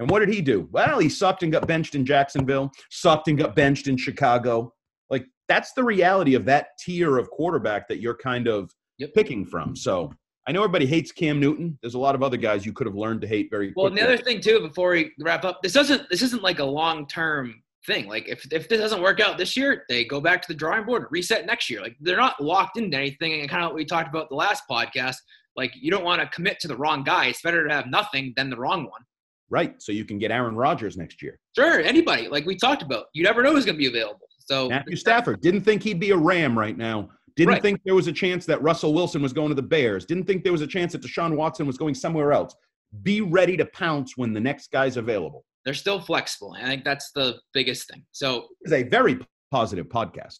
And 0.00 0.08
what 0.10 0.20
did 0.20 0.28
he 0.28 0.40
do? 0.40 0.68
Well, 0.70 1.00
he 1.00 1.08
sucked 1.08 1.42
and 1.42 1.50
got 1.50 1.66
benched 1.66 1.96
in 1.96 2.04
Jacksonville, 2.06 2.70
sucked 2.90 3.26
and 3.28 3.36
got 3.36 3.56
benched 3.56 3.88
in 3.88 3.96
Chicago. 3.96 4.72
That's 5.48 5.72
the 5.72 5.82
reality 5.84 6.34
of 6.34 6.44
that 6.46 6.68
tier 6.78 7.18
of 7.18 7.30
quarterback 7.30 7.88
that 7.88 8.00
you're 8.00 8.16
kind 8.16 8.46
of 8.48 8.72
Yep. 8.98 9.14
picking 9.14 9.46
from. 9.46 9.76
So 9.76 10.12
I 10.48 10.52
know 10.52 10.60
everybody 10.64 10.84
hates 10.86 11.12
Cam 11.12 11.38
Newton. 11.38 11.78
There's 11.82 11.94
a 11.94 11.98
lot 12.00 12.14
of 12.16 12.22
other 12.22 12.36
guys 12.36 12.66
you 12.66 12.72
could 12.72 12.86
have 12.88 12.96
learned 12.96 13.20
to 13.20 13.28
hate 13.28 13.48
very 13.48 13.72
Well, 13.76 13.86
and 13.86 13.96
the 13.96 14.02
other 14.02 14.16
thing 14.16 14.40
too, 14.40 14.58
before 14.60 14.90
we 14.90 15.12
wrap 15.20 15.44
up, 15.44 15.62
this 15.62 15.72
doesn't 15.72 16.08
this 16.10 16.20
isn't 16.22 16.42
like 16.42 16.58
a 16.58 16.64
long 16.64 17.06
term 17.06 17.62
thing. 17.86 18.08
Like 18.08 18.28
if 18.28 18.44
if 18.52 18.68
this 18.68 18.80
doesn't 18.80 19.00
work 19.00 19.20
out 19.20 19.38
this 19.38 19.56
year, 19.56 19.84
they 19.88 20.04
go 20.04 20.20
back 20.20 20.42
to 20.42 20.48
the 20.48 20.54
drawing 20.54 20.84
board, 20.84 21.06
reset 21.10 21.46
next 21.46 21.70
year. 21.70 21.80
Like 21.80 21.96
they're 22.00 22.16
not 22.16 22.42
locked 22.42 22.76
into 22.76 22.96
anything. 22.96 23.40
And 23.40 23.48
kind 23.48 23.62
of 23.62 23.68
what 23.68 23.76
we 23.76 23.84
talked 23.84 24.08
about 24.08 24.28
the 24.30 24.34
last 24.34 24.64
podcast. 24.68 25.16
Like 25.56 25.72
you 25.80 25.90
don't 25.92 26.04
want 26.04 26.20
to 26.20 26.28
commit 26.28 26.58
to 26.60 26.68
the 26.68 26.76
wrong 26.76 27.04
guy. 27.04 27.26
It's 27.26 27.42
better 27.42 27.66
to 27.68 27.72
have 27.72 27.86
nothing 27.86 28.32
than 28.36 28.50
the 28.50 28.56
wrong 28.56 28.84
one. 28.84 29.02
right. 29.50 29.80
So 29.80 29.92
you 29.92 30.04
can 30.04 30.18
get 30.18 30.30
Aaron 30.30 30.56
Rodgers 30.56 30.96
next 30.96 31.22
year. 31.22 31.38
Sure, 31.56 31.80
anybody. 31.80 32.28
Like 32.28 32.46
we 32.46 32.56
talked 32.56 32.82
about, 32.82 33.06
you 33.12 33.22
never 33.22 33.42
know 33.42 33.52
who's 33.52 33.64
going 33.64 33.76
to 33.76 33.78
be 33.78 33.86
available. 33.88 34.27
So 34.48 34.68
Matthew 34.70 34.96
Stafford 34.96 35.40
didn't 35.42 35.60
think 35.62 35.82
he'd 35.82 36.00
be 36.00 36.10
a 36.10 36.16
Ram 36.16 36.58
right 36.58 36.76
now. 36.76 37.10
Didn't 37.36 37.52
Right. 37.54 37.62
think 37.62 37.80
there 37.84 37.94
was 37.94 38.06
a 38.06 38.12
chance 38.12 38.46
that 38.46 38.60
Russell 38.62 38.94
Wilson 38.94 39.20
was 39.22 39.32
going 39.34 39.50
to 39.50 39.54
the 39.54 39.62
Bears. 39.62 40.06
Didn't 40.06 40.24
think 40.24 40.42
there 40.42 40.52
was 40.52 40.62
a 40.62 40.66
chance 40.66 40.92
that 40.92 41.02
Deshaun 41.02 41.36
Watson 41.36 41.66
was 41.66 41.76
going 41.76 41.94
somewhere 41.94 42.32
else. 42.32 42.54
Be 43.02 43.20
ready 43.20 43.56
to 43.58 43.66
pounce 43.66 44.16
when 44.16 44.32
the 44.32 44.40
next 44.40 44.70
guy's 44.72 44.96
available. 44.96 45.44
they're 45.64 45.74
still 45.74 46.00
flexible. 46.00 46.54
I 46.58 46.64
think 46.64 46.82
that's 46.82 47.10
the 47.12 47.38
biggest 47.52 47.90
thing. 47.90 48.02
So 48.12 48.46
It's 48.62 48.72
a 48.72 48.84
very 48.84 49.18
positive 49.50 49.86
podcast. 49.88 50.38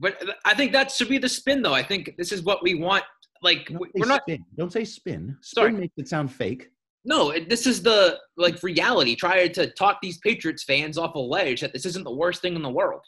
but 0.00 0.20
I 0.44 0.54
think 0.54 0.72
that 0.72 0.90
should 0.90 1.08
be 1.08 1.18
the 1.18 1.28
spin 1.28 1.62
though. 1.62 1.74
I 1.74 1.82
think 1.84 2.10
this 2.18 2.32
is 2.32 2.42
what 2.42 2.60
we 2.60 2.74
want. 2.74 3.04
Like 3.40 3.68
Don't 3.68 3.84
say 3.84 3.90
we're 3.94 4.06
not 4.06 4.22
spin. 4.22 4.44
Don't 4.58 4.72
say 4.72 4.84
spin. 4.84 5.36
Spin 5.42 5.62
Sorry. 5.62 5.72
makes 5.72 5.94
it 5.96 6.08
sound 6.08 6.32
fake. 6.32 6.70
No, 7.04 7.30
it- 7.30 7.48
this 7.48 7.66
is 7.68 7.82
the 7.82 8.18
like 8.36 8.60
reality. 8.64 9.14
Try 9.14 9.46
to 9.46 9.70
talk 9.74 9.98
these 10.02 10.18
Patriots 10.18 10.64
fans 10.64 10.98
off 10.98 11.14
a 11.14 11.18
ledge 11.20 11.60
that 11.60 11.72
this 11.72 11.86
isn't 11.86 12.02
the 12.04 12.10
worst 12.14 12.42
thing 12.42 12.56
in 12.56 12.62
the 12.62 12.70
world. 12.70 13.02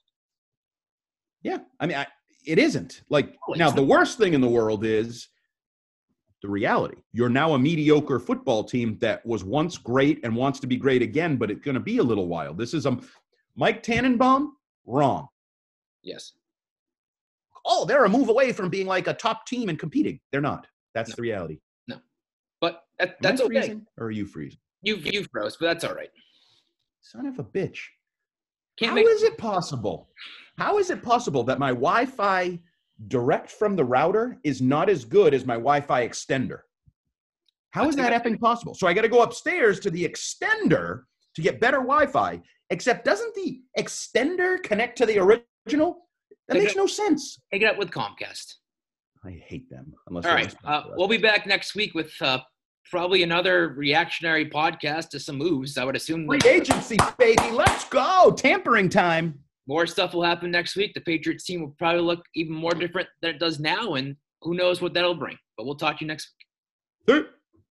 Yeah, 1.47 1.59
I 1.79 1.87
mean, 1.87 1.97
I, 1.97 2.09
it 2.45 2.59
isn't. 2.59 3.03
Like 3.09 3.37
now, 3.51 3.71
the 3.71 3.81
worst 3.85 4.19
thing 4.19 4.35
in 4.35 4.41
the 4.41 4.49
world 4.49 4.85
is 4.85 5.29
the 6.43 6.49
reality. 6.49 6.97
You're 7.13 7.29
now 7.29 7.55
a 7.55 7.59
mediocre 7.59 8.19
football 8.19 8.65
team 8.65 8.99
that 9.01 9.25
was 9.25 9.45
once 9.45 9.79
great 9.79 10.19
and 10.25 10.35
wants 10.35 10.59
to 10.59 10.67
be 10.67 10.77
great 10.77 11.03
again, 11.03 11.37
but 11.37 11.49
it's 11.53 11.61
going 11.61 11.77
to 11.77 11.81
be 11.81 11.99
a 11.99 12.03
little 12.03 12.27
while. 12.27 12.53
This 12.53 12.75
is 12.75 12.85
a 12.85 12.99
Mike 13.55 13.85
Tannenbaum 13.85 14.57
wrong. 14.87 15.29
Yes. 16.03 16.33
Oh, 17.65 17.85
they're 17.85 18.05
a 18.05 18.09
move 18.09 18.29
away 18.29 18.53
from 18.53 18.69
being 18.69 18.89
like 18.89 19.07
a 19.07 19.15
top 19.15 19.47
team 19.47 19.69
and 19.69 19.79
competing. 19.79 20.19
They're 20.33 20.41
not. 20.41 20.67
That's 20.95 21.11
No. 21.11 21.15
the 21.15 21.23
reality. 21.23 21.61
No, 21.87 21.99
but 22.61 22.83
that, 22.99 23.23
that's 23.23 23.41
okay. 23.41 23.79
or 23.99 24.07
are 24.09 24.11
you 24.11 24.27
freezing? 24.27 24.59
You 24.83 24.97
you 24.97 25.25
froze, 25.31 25.57
but 25.57 25.67
that's 25.67 25.85
all 25.85 25.95
right. 25.95 26.11
Son 27.03 27.25
of 27.27 27.39
a 27.39 27.45
bitch. 27.45 27.79
Can't 28.79 28.91
How 28.91 28.95
make 28.97 29.07
is 29.07 29.23
it 29.23 29.39
possible? 29.39 30.09
How 30.59 30.79
is 30.79 30.91
it 30.91 31.03
possible 31.03 31.43
that 31.45 31.59
my 31.59 31.71
Wi-Fi 31.71 32.59
direct 33.09 33.51
from 33.51 33.77
the 33.77 33.85
router 33.85 34.39
is 34.45 34.61
not 34.63 34.89
as 34.89 35.05
good 35.05 35.35
as 35.35 35.45
my 35.45 35.55
Wi-Fi 35.55 36.07
extender? 36.07 36.61
How 37.71 37.89
is 37.89 37.97
that 37.97 38.13
effing 38.13 38.41
possible? 38.41 38.75
So 38.75 38.87
I 38.87 38.95
got 38.95 39.03
to 39.03 39.09
go 39.09 39.23
upstairs 39.23 39.81
to 39.81 39.91
the 39.91 40.07
extender 40.07 41.03
to 41.35 41.43
get 41.43 41.61
better 41.61 41.79
Wi-Fi. 41.79 42.41
Except 42.71 43.05
doesn't 43.05 43.35
the 43.35 43.61
extender 43.79 44.63
connect 44.63 44.99
to 44.99 45.07
the 45.07 45.19
original? 45.19 46.09
That 46.49 46.55
Does 46.55 46.63
makes 46.63 46.73
it- 46.73 46.79
no 46.79 46.87
sense. 46.87 47.39
take 47.53 47.63
it 47.63 47.67
up 47.67 47.79
with 47.79 47.91
Comcast. 47.91 48.55
I 49.25 49.43
hate 49.47 49.69
them. 49.69 49.93
Unless 50.07 50.27
All 50.27 50.35
right. 50.35 50.55
Uh, 50.65 50.83
we'll 50.97 51.09
be 51.09 51.19
back 51.19 51.47
next 51.47 51.75
week 51.75 51.95
with 51.95 52.13
uh, 52.21 52.39
probably 52.91 53.23
another 53.23 53.69
reactionary 53.77 54.49
podcast 54.49 55.11
to 55.11 55.21
some 55.21 55.37
moves. 55.37 55.77
I 55.79 55.85
would 55.85 55.97
assume 55.97 56.27
Free 56.27 56.39
agency, 56.47 56.97
baby. 57.19 57.51
Let's 57.51 57.85
go. 57.89 58.33
Tampering 58.37 58.89
time. 58.89 59.39
more 59.67 59.87
stuff 59.87 60.15
will 60.15 60.23
happen 60.23 60.51
next 60.51 60.77
week. 60.77 60.95
The 60.95 61.01
Patriots 61.01 61.45
team 61.45 61.61
will 61.61 61.75
probably 61.79 62.03
look 62.03 62.25
even 62.35 62.55
more 62.55 62.73
different 62.73 63.09
than 63.21 63.35
it 63.35 63.39
does 63.39 63.59
now, 63.59 63.95
and 63.95 64.17
who 64.43 64.55
knows 64.55 64.81
what 64.81 64.95
that'll 64.95 65.15
bring. 65.15 65.37
But 65.57 65.67
we'll 65.67 65.75
talk 65.77 65.99
to 65.99 66.05
you 66.05 66.09
next 66.09 66.33
week. 67.07 67.17
Hey. 67.25 67.29